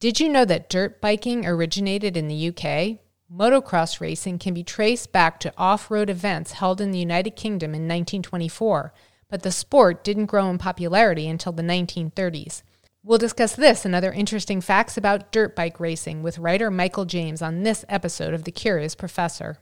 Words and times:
Did 0.00 0.20
you 0.20 0.28
know 0.28 0.44
that 0.44 0.70
dirt 0.70 1.00
biking 1.00 1.44
originated 1.44 2.16
in 2.16 2.28
the 2.28 2.48
UK? 2.50 3.00
Motocross 3.28 4.00
racing 4.00 4.38
can 4.38 4.54
be 4.54 4.62
traced 4.62 5.10
back 5.10 5.40
to 5.40 5.52
off 5.58 5.90
road 5.90 6.08
events 6.08 6.52
held 6.52 6.80
in 6.80 6.92
the 6.92 7.00
United 7.00 7.32
Kingdom 7.32 7.70
in 7.70 7.82
1924, 7.82 8.92
but 9.28 9.42
the 9.42 9.50
sport 9.50 10.04
didn't 10.04 10.26
grow 10.26 10.48
in 10.50 10.56
popularity 10.56 11.26
until 11.26 11.50
the 11.50 11.64
1930s. 11.64 12.62
We'll 13.02 13.18
discuss 13.18 13.56
this 13.56 13.84
and 13.84 13.92
other 13.92 14.12
interesting 14.12 14.60
facts 14.60 14.96
about 14.96 15.32
dirt 15.32 15.56
bike 15.56 15.80
racing 15.80 16.22
with 16.22 16.38
writer 16.38 16.70
Michael 16.70 17.04
James 17.04 17.42
on 17.42 17.64
this 17.64 17.84
episode 17.88 18.34
of 18.34 18.44
The 18.44 18.52
Curious 18.52 18.94
Professor. 18.94 19.58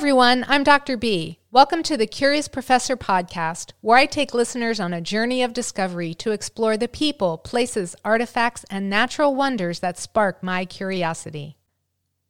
Everyone. 0.00 0.46
I'm 0.48 0.64
Dr. 0.64 0.96
B. 0.96 1.40
Welcome 1.50 1.82
to 1.82 1.94
the 1.94 2.06
Curious 2.06 2.48
Professor 2.48 2.96
podcast, 2.96 3.72
where 3.82 3.98
I 3.98 4.06
take 4.06 4.32
listeners 4.32 4.80
on 4.80 4.94
a 4.94 5.00
journey 5.02 5.42
of 5.42 5.52
discovery 5.52 6.14
to 6.14 6.30
explore 6.30 6.78
the 6.78 6.88
people, 6.88 7.36
places, 7.36 7.94
artifacts, 8.02 8.64
and 8.70 8.88
natural 8.88 9.34
wonders 9.34 9.80
that 9.80 9.98
spark 9.98 10.42
my 10.42 10.64
curiosity. 10.64 11.58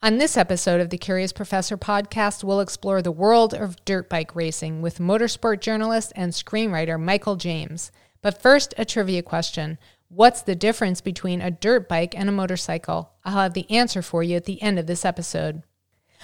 On 0.03 0.19
this 0.19 0.37
episode 0.37 0.81
of 0.81 0.91
the 0.91 0.99
Curious 0.99 1.33
Professor 1.33 1.79
podcast, 1.79 2.43
we'll 2.43 2.59
explore 2.59 3.03
the 3.03 3.13
world 3.13 3.55
of 3.55 3.85
dirt 3.85 4.09
bike 4.11 4.35
racing 4.35 4.83
with 4.83 4.99
motorsport 4.99 5.61
journalist 5.61 6.13
and 6.17 6.33
screenwriter 6.33 7.01
Michael 7.01 7.37
James. 7.37 7.93
But 8.21 8.43
first, 8.43 8.75
a 8.79 8.85
trivia 8.85 9.23
question 9.23 9.79
What's 10.09 10.43
the 10.43 10.57
difference 10.57 11.01
between 11.01 11.41
a 11.41 11.53
dirt 11.53 11.89
bike 11.89 12.19
and 12.19 12.29
a 12.29 12.33
motorcycle? 12.33 13.13
I'll 13.25 13.43
have 13.43 13.55
the 13.55 13.71
answer 13.71 14.03
for 14.03 14.25
you 14.25 14.35
at 14.35 14.47
the 14.47 14.61
end 14.61 14.81
of 14.81 14.89
this 14.89 15.05
episode. 15.05 15.63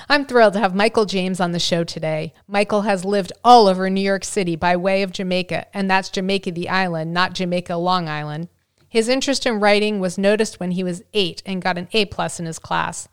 I'm 0.09 0.27
thrilled 0.27 0.53
to 0.53 0.61
have 0.61 0.75
Michael 0.75 1.07
James 1.07 1.41
on 1.41 1.53
the 1.53 1.59
show 1.59 1.83
today. 1.83 2.33
Michael 2.47 2.83
has 2.83 3.05
lived 3.05 3.33
all 3.43 3.67
over 3.67 3.89
New 3.91 4.01
York 4.01 4.25
City 4.25 4.55
by 4.55 4.77
way 4.77 5.03
of 5.03 5.13
Jamaica, 5.13 5.67
and 5.75 5.91
that's 5.91 6.11
Jamaica 6.11 6.53
the 6.53 6.69
island, 6.69 7.13
not 7.13 7.33
Jamaica 7.33 7.77
Long 7.77 8.09
Island. 8.09 8.49
His 8.89 9.09
interest 9.09 9.47
in 9.47 9.59
writing 9.59 9.99
was 9.99 10.17
noticed 10.17 10.61
when 10.61 10.73
he 10.73 10.85
was 10.85 11.03
eight 11.13 11.43
and 11.45 11.63
got 11.63 11.79
an 11.79 11.89
A 11.93 12.05
plus 12.05 12.39
in 12.39 12.47
his 12.47 12.59
class. 12.59 13.09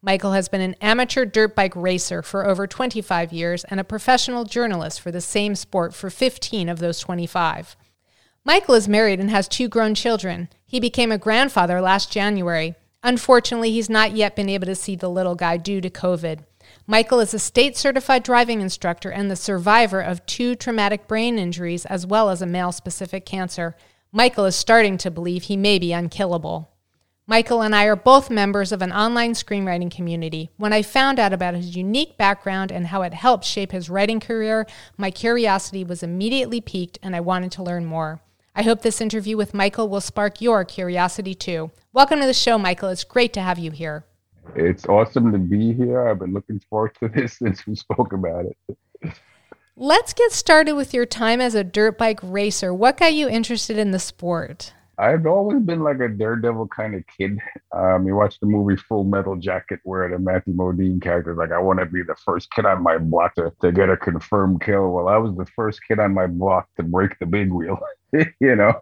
Michael 0.00 0.32
has 0.32 0.48
been 0.48 0.60
an 0.60 0.76
amateur 0.80 1.24
dirt 1.24 1.56
bike 1.56 1.74
racer 1.74 2.22
for 2.22 2.46
over 2.46 2.66
25 2.66 3.32
years 3.32 3.64
and 3.64 3.80
a 3.80 3.84
professional 3.84 4.44
journalist 4.44 5.00
for 5.00 5.10
the 5.10 5.20
same 5.20 5.54
sport 5.54 5.92
for 5.92 6.08
15 6.08 6.68
of 6.68 6.78
those 6.78 7.00
25. 7.00 7.76
Michael 8.44 8.74
is 8.74 8.88
married 8.88 9.20
and 9.20 9.30
has 9.30 9.48
two 9.48 9.68
grown 9.68 9.94
children. 9.94 10.48
He 10.64 10.80
became 10.80 11.12
a 11.12 11.18
grandfather 11.18 11.80
last 11.80 12.12
January. 12.12 12.76
Unfortunately, 13.02 13.70
he's 13.70 13.88
not 13.88 14.12
yet 14.12 14.34
been 14.34 14.48
able 14.48 14.66
to 14.66 14.74
see 14.74 14.96
the 14.96 15.08
little 15.08 15.34
guy 15.34 15.56
due 15.56 15.80
to 15.80 15.90
COVID. 15.90 16.40
Michael 16.86 17.20
is 17.20 17.32
a 17.32 17.38
state 17.38 17.76
certified 17.76 18.22
driving 18.22 18.60
instructor 18.60 19.10
and 19.10 19.30
the 19.30 19.36
survivor 19.36 20.00
of 20.00 20.24
two 20.26 20.54
traumatic 20.54 21.06
brain 21.06 21.38
injuries 21.38 21.86
as 21.86 22.06
well 22.06 22.28
as 22.28 22.42
a 22.42 22.46
male 22.46 22.72
specific 22.72 23.24
cancer. 23.24 23.76
Michael 24.10 24.46
is 24.46 24.56
starting 24.56 24.98
to 24.98 25.10
believe 25.10 25.44
he 25.44 25.56
may 25.56 25.78
be 25.78 25.92
unkillable. 25.92 26.70
Michael 27.26 27.60
and 27.60 27.76
I 27.76 27.84
are 27.84 27.94
both 27.94 28.30
members 28.30 28.72
of 28.72 28.80
an 28.80 28.90
online 28.90 29.34
screenwriting 29.34 29.90
community. 29.90 30.48
When 30.56 30.72
I 30.72 30.80
found 30.80 31.20
out 31.20 31.34
about 31.34 31.54
his 31.54 31.76
unique 31.76 32.16
background 32.16 32.72
and 32.72 32.86
how 32.86 33.02
it 33.02 33.12
helped 33.12 33.44
shape 33.44 33.70
his 33.70 33.90
writing 33.90 34.18
career, 34.18 34.66
my 34.96 35.10
curiosity 35.10 35.84
was 35.84 36.02
immediately 36.02 36.62
piqued 36.62 36.98
and 37.02 37.14
I 37.14 37.20
wanted 37.20 37.52
to 37.52 37.62
learn 37.62 37.84
more. 37.84 38.22
I 38.58 38.62
hope 38.62 38.82
this 38.82 39.00
interview 39.00 39.36
with 39.36 39.54
Michael 39.54 39.88
will 39.88 40.00
spark 40.00 40.40
your 40.40 40.64
curiosity 40.64 41.32
too. 41.32 41.70
Welcome 41.92 42.18
to 42.18 42.26
the 42.26 42.34
show, 42.34 42.58
Michael. 42.58 42.88
It's 42.88 43.04
great 43.04 43.32
to 43.34 43.40
have 43.40 43.56
you 43.56 43.70
here. 43.70 44.04
It's 44.56 44.84
awesome 44.86 45.30
to 45.30 45.38
be 45.38 45.72
here. 45.72 46.08
I've 46.08 46.18
been 46.18 46.32
looking 46.32 46.60
forward 46.68 46.96
to 47.00 47.08
this 47.14 47.38
since 47.38 47.64
we 47.68 47.76
spoke 47.76 48.12
about 48.12 48.46
it. 48.46 49.14
Let's 49.76 50.12
get 50.12 50.32
started 50.32 50.72
with 50.72 50.92
your 50.92 51.06
time 51.06 51.40
as 51.40 51.54
a 51.54 51.62
dirt 51.62 51.98
bike 51.98 52.18
racer. 52.20 52.74
What 52.74 52.96
got 52.96 53.14
you 53.14 53.28
interested 53.28 53.78
in 53.78 53.92
the 53.92 54.00
sport? 54.00 54.72
I've 54.98 55.24
always 55.26 55.62
been 55.62 55.84
like 55.84 56.00
a 56.00 56.08
daredevil 56.08 56.66
kind 56.74 56.96
of 56.96 57.04
kid. 57.16 57.38
Um, 57.72 58.08
you 58.08 58.16
watch 58.16 58.40
the 58.40 58.46
movie 58.46 58.74
Full 58.88 59.04
Metal 59.04 59.36
Jacket, 59.36 59.78
where 59.84 60.10
the 60.10 60.18
Matthew 60.18 60.52
Modine 60.54 61.00
character 61.00 61.30
is 61.30 61.38
like, 61.38 61.52
I 61.52 61.60
want 61.60 61.78
to 61.78 61.86
be 61.86 62.02
the 62.02 62.16
first 62.24 62.50
kid 62.50 62.66
on 62.66 62.82
my 62.82 62.98
block 62.98 63.36
to, 63.36 63.52
to 63.60 63.70
get 63.70 63.88
a 63.88 63.96
confirmed 63.96 64.62
kill. 64.62 64.90
Well, 64.90 65.06
I 65.06 65.16
was 65.16 65.36
the 65.36 65.46
first 65.54 65.78
kid 65.86 66.00
on 66.00 66.12
my 66.12 66.26
block 66.26 66.66
to 66.76 66.82
break 66.82 67.16
the 67.20 67.26
big 67.26 67.52
wheel. 67.52 67.78
you 68.40 68.56
know, 68.56 68.80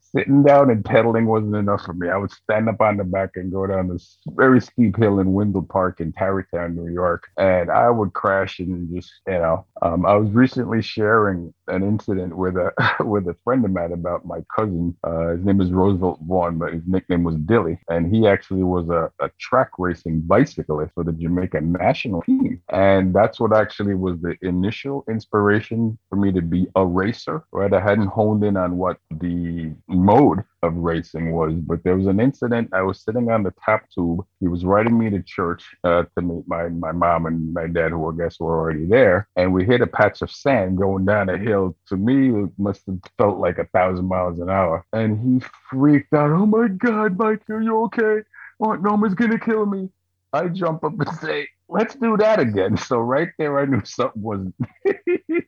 sitting 0.00 0.42
down 0.42 0.70
and 0.70 0.84
pedaling 0.84 1.26
wasn't 1.26 1.54
enough 1.54 1.82
for 1.84 1.94
me. 1.94 2.08
I 2.08 2.16
would 2.16 2.30
stand 2.30 2.68
up 2.68 2.80
on 2.80 2.96
the 2.96 3.04
back 3.04 3.30
and 3.36 3.52
go 3.52 3.66
down 3.66 3.88
this 3.88 4.18
very 4.28 4.60
steep 4.60 4.96
hill 4.96 5.20
in 5.20 5.32
Wendell 5.32 5.62
Park 5.62 6.00
in 6.00 6.12
Tarrytown, 6.12 6.74
New 6.76 6.92
York, 6.92 7.28
and 7.36 7.70
I 7.70 7.90
would 7.90 8.12
crash 8.12 8.58
and 8.58 8.94
just, 8.94 9.12
you 9.26 9.34
know, 9.34 9.66
um, 9.82 10.06
I 10.06 10.16
was 10.16 10.30
recently 10.30 10.82
sharing 10.82 11.52
an 11.68 11.82
incident 11.82 12.36
with 12.36 12.56
a 12.56 12.72
with 13.04 13.26
a 13.28 13.36
friend 13.44 13.64
of 13.64 13.70
mine 13.70 13.92
about 13.92 14.24
my 14.24 14.40
cousin. 14.54 14.96
Uh, 15.04 15.28
his 15.30 15.44
name 15.44 15.60
is 15.60 15.70
Roosevelt 15.70 16.20
Vaughn, 16.22 16.58
but 16.58 16.72
his 16.72 16.82
nickname 16.86 17.24
was 17.24 17.36
Dilly, 17.36 17.78
and 17.88 18.14
he 18.14 18.26
actually 18.26 18.62
was 18.62 18.88
a, 18.88 19.10
a 19.20 19.30
track 19.40 19.70
racing 19.78 20.20
bicyclist 20.22 20.92
for 20.94 21.04
the 21.04 21.12
Jamaica 21.12 21.60
national 21.60 22.22
team, 22.22 22.60
and 22.70 23.14
that's 23.14 23.40
what 23.40 23.56
actually 23.56 23.94
was 23.94 24.20
the 24.20 24.36
initial 24.42 25.04
inspiration 25.08 25.98
for 26.08 26.16
me 26.16 26.32
to 26.32 26.42
be 26.42 26.66
a 26.76 26.84
racer. 26.84 27.44
Right, 27.52 27.72
I 27.72 27.80
hadn't 27.80 28.08
in 28.32 28.56
on 28.56 28.76
what 28.78 28.96
the 29.10 29.72
mode 29.88 30.42
of 30.62 30.74
racing 30.74 31.32
was, 31.32 31.52
but 31.54 31.84
there 31.84 31.96
was 31.96 32.06
an 32.06 32.18
incident. 32.18 32.70
I 32.72 32.80
was 32.82 33.04
sitting 33.04 33.30
on 33.30 33.42
the 33.42 33.52
top 33.64 33.82
tube. 33.94 34.24
He 34.40 34.48
was 34.48 34.64
riding 34.64 34.98
me 34.98 35.10
to 35.10 35.22
church 35.22 35.64
uh, 35.84 36.04
to 36.16 36.22
meet 36.22 36.44
my 36.48 36.68
my 36.68 36.92
mom 36.92 37.26
and 37.26 37.52
my 37.52 37.66
dad, 37.66 37.90
who 37.90 38.10
I 38.10 38.16
guess 38.16 38.40
were 38.40 38.58
already 38.58 38.86
there, 38.86 39.28
and 39.36 39.52
we 39.52 39.64
hit 39.64 39.82
a 39.82 39.86
patch 39.86 40.22
of 40.22 40.30
sand 40.30 40.78
going 40.78 41.04
down 41.04 41.28
a 41.28 41.36
hill. 41.36 41.76
To 41.88 41.96
me, 41.96 42.30
it 42.44 42.50
must 42.58 42.82
have 42.86 42.98
felt 43.18 43.38
like 43.38 43.58
a 43.58 43.66
thousand 43.66 44.08
miles 44.08 44.38
an 44.38 44.48
hour, 44.48 44.84
and 44.92 45.20
he 45.20 45.46
freaked 45.68 46.12
out. 46.14 46.30
Oh 46.30 46.46
my 46.46 46.68
God, 46.68 47.18
Mike, 47.18 47.42
are 47.50 47.60
you 47.60 47.82
okay? 47.84 48.22
Aunt 48.60 48.82
Norma's 48.82 49.14
gonna 49.14 49.38
kill 49.38 49.66
me. 49.66 49.90
I 50.32 50.48
jump 50.48 50.82
up 50.84 50.98
and 50.98 51.14
say, 51.18 51.48
let's 51.68 51.94
do 51.94 52.16
that 52.16 52.40
again. 52.40 52.76
So 52.84 52.98
right 52.98 53.28
there, 53.38 53.58
I 53.58 53.66
knew 53.66 53.82
something 53.84 54.22
wasn't, 54.22 54.54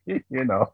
you 0.07 0.45
know, 0.45 0.73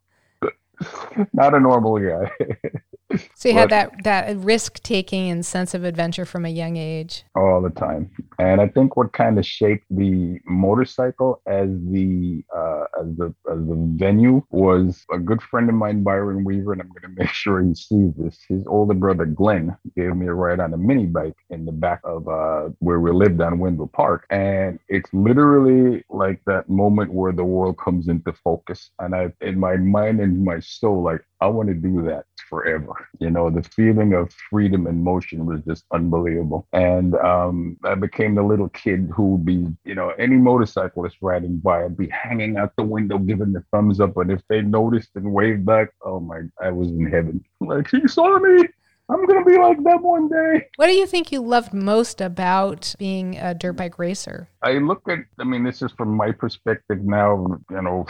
not 1.32 1.54
a 1.54 1.60
normal 1.60 1.98
guy. 1.98 2.31
so 3.34 3.48
you 3.48 3.54
had 3.54 3.70
that 3.70 3.92
that 4.04 4.36
risk 4.38 4.82
taking 4.82 5.30
and 5.30 5.44
sense 5.44 5.74
of 5.74 5.84
adventure 5.84 6.24
from 6.24 6.44
a 6.44 6.48
young 6.48 6.76
age. 6.76 7.24
All 7.34 7.60
the 7.60 7.70
time, 7.70 8.10
and 8.38 8.60
I 8.60 8.68
think 8.68 8.96
what 8.96 9.12
kind 9.12 9.38
of 9.38 9.46
shaped 9.46 9.84
the 9.90 10.38
motorcycle 10.46 11.40
as 11.46 11.68
the 11.90 12.44
uh, 12.54 12.84
as 13.00 13.06
the 13.16 13.34
as 13.50 13.58
the 13.58 13.92
venue 13.96 14.42
was 14.50 15.04
a 15.12 15.18
good 15.18 15.42
friend 15.42 15.68
of 15.68 15.74
mine, 15.74 16.02
Byron 16.02 16.44
Weaver, 16.44 16.72
and 16.72 16.82
I'm 16.82 16.88
going 16.88 17.14
to 17.14 17.20
make 17.20 17.30
sure 17.30 17.62
he 17.62 17.74
sees 17.74 18.12
this. 18.16 18.38
His 18.48 18.66
older 18.66 18.94
brother 18.94 19.26
Glenn 19.26 19.76
gave 19.96 20.16
me 20.16 20.26
a 20.26 20.34
ride 20.34 20.60
on 20.60 20.72
a 20.72 20.78
mini 20.78 21.06
bike 21.06 21.36
in 21.50 21.64
the 21.64 21.72
back 21.72 22.00
of 22.04 22.28
uh, 22.28 22.70
where 22.78 23.00
we 23.00 23.10
lived 23.12 23.40
on 23.40 23.58
Wendell 23.58 23.88
Park, 23.88 24.26
and 24.30 24.78
it's 24.88 25.12
literally 25.12 26.04
like 26.10 26.40
that 26.46 26.68
moment 26.68 27.12
where 27.12 27.32
the 27.32 27.44
world 27.44 27.78
comes 27.78 28.08
into 28.08 28.32
focus, 28.32 28.90
and 28.98 29.14
I 29.14 29.32
in 29.40 29.58
my 29.58 29.76
mind 29.76 30.20
and 30.20 30.44
my 30.44 30.60
soul, 30.60 31.02
like 31.02 31.24
I 31.40 31.46
want 31.46 31.68
to 31.68 31.74
do 31.74 32.03
that 32.03 32.24
forever. 32.53 32.93
You 33.19 33.31
know, 33.31 33.49
the 33.49 33.63
feeling 33.63 34.13
of 34.13 34.31
freedom 34.51 34.87
and 34.87 35.03
motion 35.03 35.47
was 35.47 35.63
just 35.66 35.84
unbelievable. 35.91 36.66
And 36.75 37.15
um, 37.15 37.78
I 37.83 37.95
became 37.95 38.34
the 38.34 38.43
little 38.43 38.69
kid 38.69 39.10
who 39.15 39.28
would 39.28 39.47
be, 39.47 39.69
you 39.84 39.95
know, 39.95 40.10
any 40.19 40.37
motorcyclist 40.37 41.16
riding 41.22 41.57
by, 41.57 41.84
I'd 41.84 41.97
be 41.97 42.10
hanging 42.10 42.59
out 42.59 42.77
the 42.77 42.83
window 42.83 43.16
giving 43.16 43.54
the 43.54 43.65
thumbs 43.71 44.01
up. 44.01 44.19
And 44.19 44.31
if 44.31 44.43
they 44.49 44.60
noticed 44.60 45.13
and 45.15 45.33
waved 45.33 45.65
back, 45.65 45.89
oh 46.04 46.21
my, 46.21 46.43
I 46.60 46.71
was 46.71 46.89
in 46.89 47.07
heaven. 47.07 47.43
Like, 47.60 47.89
he 47.91 48.07
saw 48.07 48.39
me. 48.39 48.69
I'm 49.09 49.27
gonna 49.27 49.45
be 49.45 49.59
like 49.59 49.83
them 49.83 50.03
one 50.03 50.28
day. 50.28 50.69
What 50.77 50.87
do 50.87 50.93
you 50.93 51.07
think 51.07 51.33
you 51.33 51.41
loved 51.43 51.72
most 51.72 52.21
about 52.21 52.95
being 52.99 53.37
a 53.37 53.54
dirt 53.54 53.75
bike 53.75 53.99
racer? 53.99 54.49
I 54.63 54.72
look 54.75 55.03
at, 55.09 55.21
I 55.39 55.45
mean, 55.45 55.65
this 55.65 55.83
is 55.83 55.91
from 55.93 56.16
my 56.16 56.33
perspective 56.33 57.01
now, 57.03 57.59
you 57.71 57.83
know, 57.83 58.07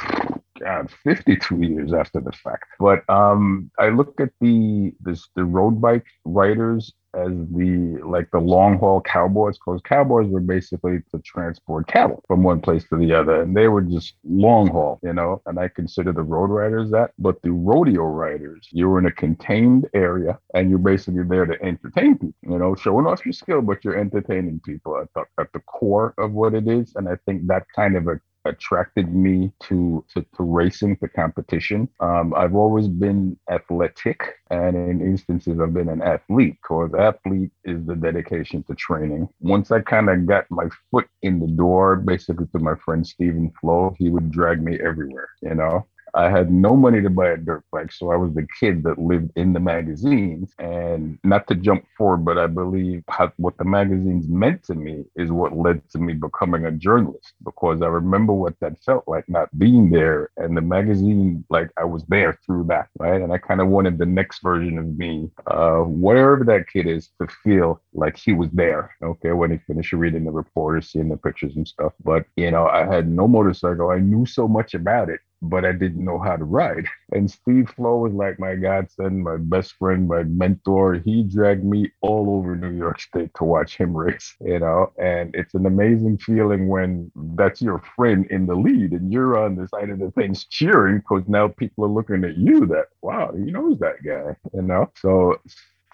God, 0.63 0.91
52 1.05 1.63
years 1.63 1.93
after 1.93 2.21
the 2.21 2.33
fact. 2.33 2.65
But 2.79 3.09
um, 3.09 3.71
I 3.79 3.89
look 3.89 4.21
at 4.21 4.31
the 4.41 4.93
this, 5.01 5.29
the 5.35 5.45
road 5.45 5.81
bike 5.81 6.07
riders 6.25 6.93
as 7.15 7.31
the 7.51 8.01
like 8.05 8.31
the 8.31 8.39
long 8.39 8.79
haul 8.79 9.01
cowboys 9.01 9.59
because 9.59 9.81
cowboys 9.85 10.27
were 10.29 10.41
basically 10.41 10.99
to 11.11 11.21
transport 11.25 11.87
cattle 11.87 12.23
from 12.27 12.43
one 12.43 12.61
place 12.61 12.85
to 12.89 12.97
the 12.97 13.13
other 13.13 13.43
and 13.43 13.55
they 13.55 13.69
were 13.69 13.83
just 13.83 14.15
long 14.25 14.69
haul 14.69 14.99
you 15.03 15.13
know 15.13 15.43
and 15.47 15.59
i 15.59 15.69
consider 15.69 16.13
the 16.13 16.23
road 16.23 16.47
riders 16.47 16.91
that 16.91 17.11
but 17.19 17.41
the 17.43 17.51
rodeo 17.51 18.05
riders 18.05 18.67
you 18.73 18.89
were 18.89 18.99
in 18.99 19.07
a 19.07 19.13
contained 19.13 19.87
area 19.95 20.39
and 20.55 20.71
you're 20.71 20.79
basically 20.79 21.23
there 21.25 21.45
to 21.45 21.61
entertain 21.63 22.15
people 22.17 22.35
you 22.43 22.59
know 22.59 22.75
showing 22.75 23.07
off 23.07 23.25
your 23.27 23.33
skill 23.35 23.61
but 23.61 23.85
you're 23.85 23.99
entertaining 23.99 24.61
people 24.65 24.97
at 24.99 25.09
the, 25.15 25.23
at 25.39 25.53
the 25.53 25.61
core 25.61 26.15
of 26.17 26.33
what 26.33 26.55
it 26.55 26.67
is 26.67 26.95
and 26.97 27.09
i 27.09 27.17
think 27.27 27.47
that 27.47 27.65
kind 27.77 27.95
of 27.95 28.07
a 28.07 28.19
attracted 28.45 29.15
me 29.15 29.53
to, 29.61 30.05
to, 30.13 30.23
to 30.37 30.43
racing, 30.43 30.97
to 30.99 31.09
competition. 31.09 31.89
Um, 32.01 32.35
I've 32.35 32.55
always 32.55 32.89
been 32.89 33.39
athletic, 33.51 34.41
and 34.51 34.77
in 34.77 35.01
instances, 35.01 35.61
I've 35.61 35.75
been 35.75 35.89
an 35.89 36.03
athlete 36.03 36.57
because 36.63 36.93
athlete 36.99 37.53
is 37.65 37.85
the 37.87 37.97
dedication 37.97 38.63
to 38.65 38.75
training. 38.75 39.29
Once 39.41 39.71
I 39.71 39.81
kind 39.81 40.09
of 40.11 40.27
got 40.27 40.51
my 40.51 40.69
foot 40.91 41.09
in 41.23 41.41
the 41.41 41.47
door, 41.47 41.97
basically 41.97 42.47
to 42.53 42.59
my 42.59 42.75
friend 42.85 43.07
Stephen 43.07 43.53
Flo, 43.61 43.95
he 43.99 44.09
would 44.09 44.31
drag 44.31 44.63
me 44.63 44.79
everywhere, 44.81 45.29
you 45.41 45.55
know. 45.55 45.87
I 46.15 46.29
had 46.31 46.53
no 46.53 46.77
money 46.77 47.01
to 47.01 47.11
buy 47.11 47.31
a 47.31 47.37
dirt 47.37 47.65
bike, 47.73 47.91
so 47.93 48.11
I 48.11 48.17
was 48.17 48.35
the 48.35 48.47
kid 48.61 48.83
that 48.85 48.99
lived 48.99 49.31
in 49.37 49.53
the 49.53 49.61
magazines. 49.61 50.53
And 50.59 51.19
not 51.25 51.47
to 51.49 51.55
jump 51.55 51.87
forward, 51.97 52.25
but 52.25 52.39
I 52.39 52.47
believe 52.47 53.03
how, 53.09 53.33
what 53.37 53.57
the 53.57 53.65
magazines 53.65 54.29
meant 54.29 54.63
to 54.65 54.75
me 54.75 55.05
is 55.17 55.31
what 55.31 55.57
led 55.57 55.89
to 55.91 55.99
me 55.99 56.13
becoming 56.13 56.67
a 56.67 56.71
journalist 56.71 57.33
because 57.45 57.83
I 57.83 57.87
remember 57.87 58.33
what 58.33 58.59
that 58.61 58.83
felt 58.85 59.05
like 59.07 59.29
not 59.29 59.57
being 59.59 59.91
there. 59.91 60.31
And 60.37 60.57
the 60.57 60.61
magazine, 60.61 61.45
like 61.49 61.71
I 61.79 61.85
was 61.85 62.05
there 62.09 62.39
through 62.45 62.65
that, 62.65 62.89
right? 62.99 63.21
And 63.21 63.33
I 63.33 63.39
kind 63.39 63.61
of 63.61 63.69
wanted 63.69 63.99
the 63.99 64.07
next 64.07 64.43
version 64.43 64.79
of 64.79 64.97
me, 64.99 65.31
uh, 65.47 65.79
whatever 65.79 66.45
that 66.45 66.69
kid 66.69 66.87
is, 66.87 67.11
to 67.21 67.27
feel 67.43 67.81
like 67.95 68.17
he 68.17 68.33
was 68.33 68.51
there. 68.53 68.95
Okay, 69.03 69.33
when 69.33 69.51
he 69.51 69.59
finished 69.59 69.93
reading 69.93 70.25
the 70.25 70.31
reporters, 70.31 70.91
seeing 70.91 71.09
the 71.09 71.17
pictures 71.17 71.57
and 71.57 71.67
stuff. 71.67 71.93
But 72.05 72.27
you 72.37 72.51
know, 72.51 72.67
I 72.67 72.85
had 72.85 73.09
no 73.09 73.27
motorcycle. 73.27 73.91
I 73.91 73.99
knew 73.99 74.27
so 74.27 74.47
much 74.47 74.75
about 74.75 75.09
it 75.09 75.21
but 75.43 75.65
I 75.65 75.73
didn't 75.73 76.05
know 76.05 76.19
how 76.19 76.37
to 76.37 76.45
ride. 76.45 76.87
And 77.15 77.31
Steve 77.31 77.69
Flo 77.77 77.99
was 77.99 78.15
like 78.15 78.39
my 78.39 78.55
godson, 78.55 79.23
my 79.23 79.37
best 79.37 79.75
friend, 79.75 80.09
my 80.09 80.23
mentor. 80.23 80.95
He 80.95 81.25
dragged 81.25 81.63
me 81.63 81.93
all 82.01 82.31
over 82.31 82.57
New 82.57 82.71
York 82.71 83.01
State 83.03 83.33
to 83.35 83.45
watch 83.45 83.77
him 83.77 83.95
race, 83.95 84.35
you 84.41 84.61
know, 84.61 84.93
and 84.99 85.35
it's 85.35 85.53
an 85.53 85.67
amazing 85.67 86.17
feeling 86.17 86.69
when 86.69 87.13
that's 87.35 87.61
your 87.61 87.83
friend 87.97 88.27
in 88.31 88.47
the 88.47 88.55
lead 88.55 88.93
and 88.93 89.13
you're 89.13 89.39
on 89.39 89.57
the 89.57 89.69
side 89.69 89.91
of 89.91 89.99
the 89.99 90.11
things 90.13 90.47
cheering 90.47 90.99
because 91.01 91.29
now 91.29 91.49
people 91.49 91.85
are 91.85 91.89
looking 91.89 92.25
at 92.25 92.39
you 92.39 92.65
that, 92.67 92.87
wow, 93.03 93.31
he 93.35 93.51
knows 93.53 93.79
that 93.81 94.03
guy, 94.03 94.35
you 94.55 94.63
know? 94.63 94.91
So 94.97 95.39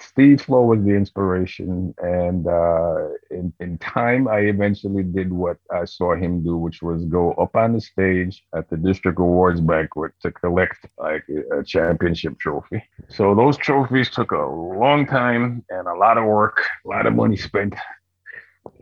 Steve 0.01 0.43
Flo 0.43 0.63
was 0.63 0.83
the 0.85 0.93
inspiration, 0.93 1.95
and 1.99 2.47
uh, 2.47 3.09
in 3.31 3.53
in 3.61 3.79
time, 3.79 4.29
I 4.29 4.41
eventually 4.41 5.03
did 5.03 5.33
what 5.33 5.59
I 5.73 5.85
saw 5.85 6.15
him 6.15 6.43
do, 6.43 6.57
which 6.57 6.83
was 6.83 7.05
go 7.05 7.33
up 7.33 7.57
on 7.57 7.73
the 7.73 7.81
stage 7.81 8.45
at 8.55 8.71
the 8.71 8.77
district 8.77 9.19
awards 9.19 9.61
banquet 9.61 10.13
to 10.23 10.31
collect 10.31 10.87
like 10.99 11.25
a 11.53 11.63
championship 11.65 12.39
trophy. 12.39 12.83
So 13.09 13.35
those 13.35 13.57
trophies 13.57 14.11
took 14.11 14.31
a 14.31 14.47
long 14.47 15.07
time 15.07 15.65
and 15.71 15.87
a 15.87 15.95
lot 15.95 16.19
of 16.19 16.25
work, 16.25 16.63
a 16.85 16.89
lot 16.89 17.07
of 17.07 17.15
money 17.15 17.37
spent. 17.37 17.75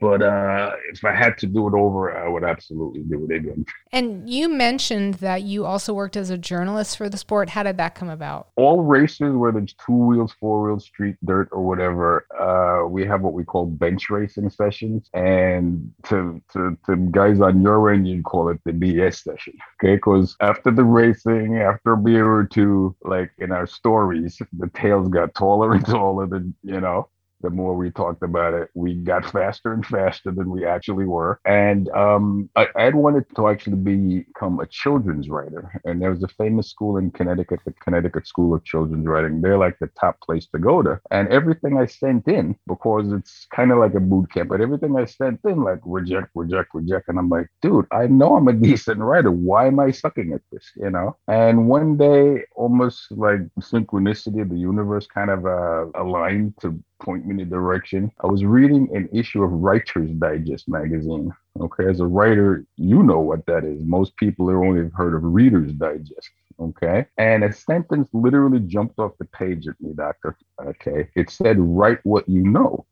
But 0.01 0.23
uh, 0.23 0.73
if 0.93 1.05
I 1.05 1.13
had 1.13 1.39
to 1.39 1.47
do 1.47 1.67
it 1.69 1.75
over, 1.75 2.17
I 2.17 2.29
would 2.29 2.45
absolutely 2.45 3.03
do 3.03 3.27
it 3.29 3.37
again. 3.37 3.65
And 3.93 4.29
you 4.29 4.49
mentioned 4.49 5.15
that 5.15 5.43
you 5.43 5.65
also 5.65 5.93
worked 5.95 6.17
as 6.17 6.31
a 6.31 6.39
journalist 6.39 6.97
for 6.97 7.09
the 7.09 7.17
sport. 7.17 7.51
How 7.51 7.63
did 7.63 7.77
that 7.79 7.95
come 7.95 8.09
about? 8.09 8.49
All 8.57 8.83
races, 8.83 9.35
whether 9.35 9.59
it's 9.59 9.75
two 9.75 9.93
wheels, 9.93 10.35
four 10.39 10.63
wheels, 10.63 10.85
street, 10.85 11.17
dirt, 11.25 11.49
or 11.53 11.63
whatever, 11.63 12.27
uh, 12.39 12.87
we 12.89 13.05
have 13.07 13.23
what 13.23 13.33
we 13.33 13.45
call 13.45 13.67
bench 13.67 14.11
racing 14.11 14.51
sessions. 14.51 15.09
And 15.15 15.93
to, 16.05 16.43
to, 16.53 16.77
to 16.87 16.97
guys 16.97 17.41
on 17.41 17.63
your 17.63 17.91
end, 17.91 18.09
you'd 18.09 18.25
call 18.25 18.49
it 18.49 18.61
the 18.65 18.73
BS 18.73 19.23
session. 19.23 19.55
Okay. 19.83 19.97
Because 19.97 20.37
after 20.41 20.71
the 20.71 20.85
racing, 20.85 21.59
after 21.59 21.93
a 21.93 21.97
beer 21.97 22.31
or 22.31 22.45
two, 22.45 22.95
like 23.03 23.31
in 23.39 23.53
our 23.53 23.67
stories, 23.67 24.41
the 24.59 24.69
tails 24.69 25.09
got 25.09 25.35
taller 25.35 25.73
and 25.73 25.87
taller 25.87 26.27
than, 26.27 26.55
you 26.63 26.81
know, 26.81 27.09
the 27.47 27.55
more 27.55 27.77
we 27.77 27.91
talked 27.93 28.25
about 28.25 28.55
it, 28.55 28.69
we 28.75 28.95
got 28.95 29.31
faster 29.37 29.73
and 29.73 29.87
faster 29.87 30.33
than 30.33 30.51
we 30.51 30.65
actually 30.65 31.05
were. 31.05 31.41
And 31.45 31.89
um, 31.91 32.51
I, 32.57 32.67
I 32.77 32.83
had 32.83 32.97
wanted 32.97 33.25
to 33.37 33.49
actually 33.49 33.77
become 33.77 34.59
a 34.59 34.67
children's 34.67 35.29
writer. 35.29 35.81
And 35.85 36.03
there 36.03 36.11
was 36.11 36.25
a 36.25 36.29
famous 36.29 36.69
school 36.71 36.97
in 36.97 37.13
Connecticut, 37.13 37.61
the 37.65 37.73
Connecticut 37.85 38.27
School 38.27 38.53
of 38.55 38.65
Children's 38.65 39.07
Writing. 39.07 39.41
They're 39.41 39.59
like 39.59 39.79
the 39.79 39.91
top 40.01 40.21
place 40.21 40.47
to 40.49 40.59
go 40.59 40.83
to. 40.83 41.01
And 41.13 41.29
everything 41.29 41.79
I 41.79 41.87
sent 41.87 42.27
in, 42.27 42.57
because 42.67 43.13
it's 43.13 43.47
kind 43.55 43.71
of 43.71 43.79
like 43.79 43.95
a 43.95 44.01
boot 44.01 44.33
camp, 44.33 44.49
but 44.49 44.61
everything 44.61 44.97
I 44.97 45.05
sent 45.05 45.41
in, 45.45 45.63
like 45.63 45.79
reject, 45.85 46.31
reject, 46.35 46.71
reject. 46.75 47.09
And 47.09 47.19
I'm 47.19 47.29
like, 47.29 47.47
dude, 47.63 47.87
I 47.93 48.09
know 48.09 48.35
I'm 48.37 48.49
a 48.49 48.53
decent 48.69 48.99
writer. 48.99 49.31
Why 49.31 49.69
am 49.69 49.79
I 49.79 49.93
sucking 49.93 50.33
at 50.33 50.43
this? 50.51 50.65
You 50.75 50.91
know? 50.91 51.17
And 51.29 51.69
one 51.69 51.97
day, 51.97 52.43
almost 52.57 53.13
like 53.13 53.41
synchronicity, 53.61 54.49
the 54.49 54.59
universe 54.59 55.07
kind 55.07 55.31
of 55.31 55.47
uh, 55.47 55.87
aligned 55.95 56.55
to 56.61 56.79
point 57.01 57.27
me 57.27 57.33
in 57.33 57.37
the 57.37 57.45
direction. 57.45 58.11
I 58.23 58.27
was 58.27 58.45
reading 58.45 58.89
an 58.95 59.09
issue 59.13 59.43
of 59.43 59.53
Writer's 59.53 60.11
Digest 60.13 60.69
magazine. 60.69 61.33
Okay, 61.61 61.89
as 61.89 62.01
a 62.01 62.07
writer, 62.07 62.65
you 62.77 63.03
know 63.03 63.21
what 63.21 63.47
that 63.47 63.65
is. 63.65 63.79
Most 63.83 64.17
people 64.17 64.49
have 64.49 64.59
only 64.59 64.91
heard 64.95 65.15
of 65.15 65.23
Reader's 65.23 65.73
Digest. 65.73 66.31
Okay, 66.59 67.07
and 67.19 67.45
a 67.45 67.53
sentence 67.53 68.09
literally 68.15 68.61
jumped 68.61 68.99
off 68.99 69.13
the 69.19 69.27
page 69.27 69.69
at 69.69 69.79
me, 69.81 69.93
doctor. 69.95 70.37
Okay, 70.61 71.09
it 71.15 71.29
said, 71.31 71.59
"Write 71.59 72.01
what 72.05 72.29
you 72.29 72.43
know." 72.43 72.87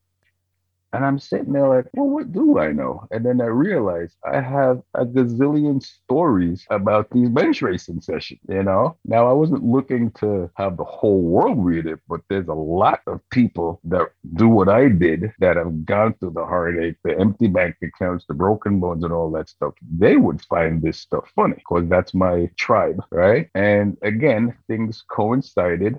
And 0.94 1.04
I'm 1.04 1.18
sitting 1.18 1.52
there 1.52 1.68
like, 1.68 1.86
well, 1.94 2.08
what 2.08 2.32
do 2.32 2.58
I 2.60 2.70
know? 2.72 3.06
And 3.10 3.26
then 3.26 3.40
I 3.40 3.46
realized 3.46 4.16
I 4.24 4.40
have 4.40 4.80
a 4.94 5.04
gazillion 5.04 5.82
stories 5.82 6.64
about 6.70 7.10
these 7.10 7.28
bench 7.28 7.62
racing 7.62 8.00
sessions, 8.00 8.40
you 8.48 8.62
know? 8.62 8.96
Now, 9.04 9.28
I 9.28 9.32
wasn't 9.32 9.64
looking 9.64 10.12
to 10.20 10.48
have 10.56 10.76
the 10.76 10.84
whole 10.84 11.20
world 11.20 11.64
read 11.64 11.86
it, 11.86 11.98
but 12.08 12.20
there's 12.30 12.46
a 12.46 12.54
lot 12.54 13.00
of 13.08 13.20
people 13.30 13.80
that 13.84 14.06
do 14.34 14.48
what 14.48 14.68
I 14.68 14.88
did 14.88 15.32
that 15.40 15.56
have 15.56 15.84
gone 15.84 16.14
through 16.14 16.34
the 16.36 16.46
heartache, 16.46 16.96
the 17.02 17.18
empty 17.18 17.48
bank 17.48 17.74
accounts, 17.82 18.24
the 18.28 18.34
broken 18.34 18.78
bones, 18.78 19.02
and 19.02 19.12
all 19.12 19.32
that 19.32 19.48
stuff. 19.48 19.74
They 19.98 20.16
would 20.16 20.42
find 20.42 20.80
this 20.80 21.00
stuff 21.00 21.24
funny 21.34 21.56
because 21.56 21.88
that's 21.88 22.14
my 22.14 22.48
tribe, 22.56 23.02
right? 23.10 23.50
And 23.56 23.98
again, 24.02 24.56
things 24.68 25.02
coincided. 25.10 25.98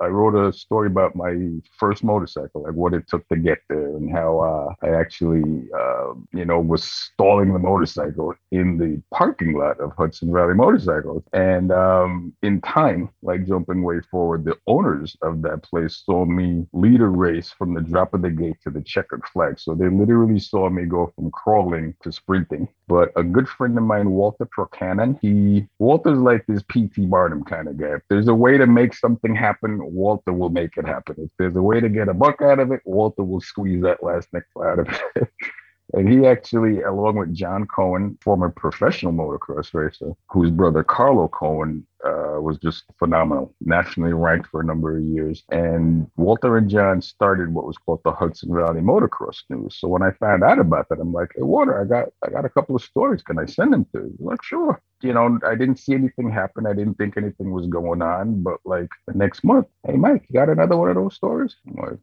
I 0.00 0.06
wrote 0.06 0.34
a 0.34 0.52
story 0.52 0.88
about 0.88 1.16
my 1.16 1.34
first 1.78 2.04
motorcycle, 2.04 2.62
like 2.64 2.74
what 2.74 2.92
it 2.92 3.08
took 3.08 3.26
to 3.28 3.36
get 3.36 3.60
there 3.70 3.96
and 3.96 4.12
how 4.12 4.33
uh, 4.40 4.74
I 4.82 4.90
actually, 4.90 5.68
uh, 5.76 6.14
you 6.32 6.44
know, 6.44 6.60
was 6.60 6.84
stalling 6.84 7.52
the 7.52 7.58
motorcycle 7.58 8.34
in 8.50 8.78
the 8.78 9.02
parking 9.16 9.56
lot 9.58 9.80
of 9.80 9.92
Hudson 9.96 10.32
Valley 10.32 10.54
Motorcycles. 10.54 11.22
And 11.32 11.72
um, 11.72 12.32
in 12.42 12.60
time, 12.60 13.10
like 13.22 13.46
jumping 13.46 13.82
way 13.82 14.00
forward, 14.10 14.44
the 14.44 14.56
owners 14.66 15.16
of 15.22 15.42
that 15.42 15.62
place 15.62 16.02
saw 16.04 16.24
me 16.24 16.66
lead 16.72 17.00
a 17.00 17.06
race 17.06 17.50
from 17.50 17.74
the 17.74 17.80
drop 17.80 18.14
of 18.14 18.22
the 18.22 18.30
gate 18.30 18.56
to 18.64 18.70
the 18.70 18.82
checkered 18.82 19.24
flag. 19.32 19.58
So 19.58 19.74
they 19.74 19.88
literally 19.88 20.38
saw 20.38 20.68
me 20.68 20.84
go 20.84 21.12
from 21.14 21.30
crawling 21.30 21.94
to 22.02 22.12
sprinting. 22.12 22.68
But 22.86 23.12
a 23.16 23.22
good 23.22 23.48
friend 23.48 23.76
of 23.78 23.84
mine, 23.84 24.10
Walter 24.10 24.46
Procanon, 24.46 25.18
he 25.22 25.66
Walter's 25.78 26.18
like 26.18 26.44
this 26.46 26.62
P.T. 26.68 27.06
Barnum 27.06 27.42
kind 27.44 27.68
of 27.68 27.78
guy. 27.78 27.94
If 27.94 28.02
there's 28.10 28.28
a 28.28 28.34
way 28.34 28.58
to 28.58 28.66
make 28.66 28.94
something 28.94 29.34
happen, 29.34 29.80
Walter 29.82 30.32
will 30.32 30.50
make 30.50 30.76
it 30.76 30.86
happen. 30.86 31.16
If 31.18 31.30
there's 31.38 31.56
a 31.56 31.62
way 31.62 31.80
to 31.80 31.88
get 31.88 32.08
a 32.08 32.14
buck 32.14 32.42
out 32.42 32.58
of 32.58 32.72
it, 32.72 32.80
Walter 32.84 33.22
will 33.22 33.40
squeeze 33.40 33.82
that 33.82 34.02
last 34.02 34.28
nickel 34.32 34.62
out 34.62 34.80
of 34.80 35.00
it. 35.16 35.28
And 35.94 36.08
he 36.08 36.26
actually, 36.26 36.82
along 36.82 37.16
with 37.16 37.32
John 37.32 37.66
Cohen, 37.66 38.18
former 38.20 38.50
professional 38.50 39.12
motocross 39.12 39.72
racer, 39.74 40.12
whose 40.28 40.50
brother 40.50 40.82
Carlo 40.82 41.28
Cohen 41.28 41.86
uh, 42.04 42.40
was 42.40 42.58
just 42.58 42.82
phenomenal, 42.98 43.54
nationally 43.60 44.12
ranked 44.12 44.48
for 44.48 44.60
a 44.60 44.64
number 44.64 44.98
of 44.98 45.04
years. 45.04 45.44
And 45.50 46.10
Walter 46.16 46.56
and 46.56 46.68
John 46.68 47.00
started 47.00 47.54
what 47.54 47.64
was 47.66 47.78
called 47.78 48.00
the 48.04 48.10
Hudson 48.10 48.52
Valley 48.52 48.80
Motocross 48.80 49.42
News. 49.48 49.76
So 49.78 49.86
when 49.86 50.02
I 50.02 50.10
found 50.18 50.42
out 50.42 50.58
about 50.58 50.88
that, 50.88 50.98
I'm 51.00 51.12
like, 51.12 51.30
hey, 51.36 51.42
Walter, 51.42 51.80
I 51.80 51.84
got 51.84 52.08
I 52.26 52.30
got 52.30 52.44
a 52.44 52.50
couple 52.50 52.74
of 52.74 52.82
stories. 52.82 53.22
Can 53.22 53.38
I 53.38 53.46
send 53.46 53.72
them 53.72 53.86
to 53.94 54.00
you? 54.00 54.14
Like, 54.18 54.42
sure. 54.42 54.82
You 55.04 55.12
know, 55.12 55.38
I 55.46 55.54
didn't 55.54 55.76
see 55.76 55.94
anything 55.94 56.30
happen. 56.30 56.66
I 56.66 56.72
didn't 56.72 56.94
think 56.94 57.16
anything 57.16 57.52
was 57.52 57.66
going 57.66 58.02
on. 58.02 58.42
But 58.42 58.58
like 58.64 58.88
the 59.06 59.14
next 59.14 59.44
month, 59.44 59.66
hey, 59.86 59.96
Mike, 59.96 60.24
you 60.28 60.40
got 60.40 60.48
another 60.48 60.76
one 60.76 60.88
of 60.88 60.96
those 60.96 61.14
stories? 61.14 61.56
I'm 61.66 61.76
like, 61.76 61.98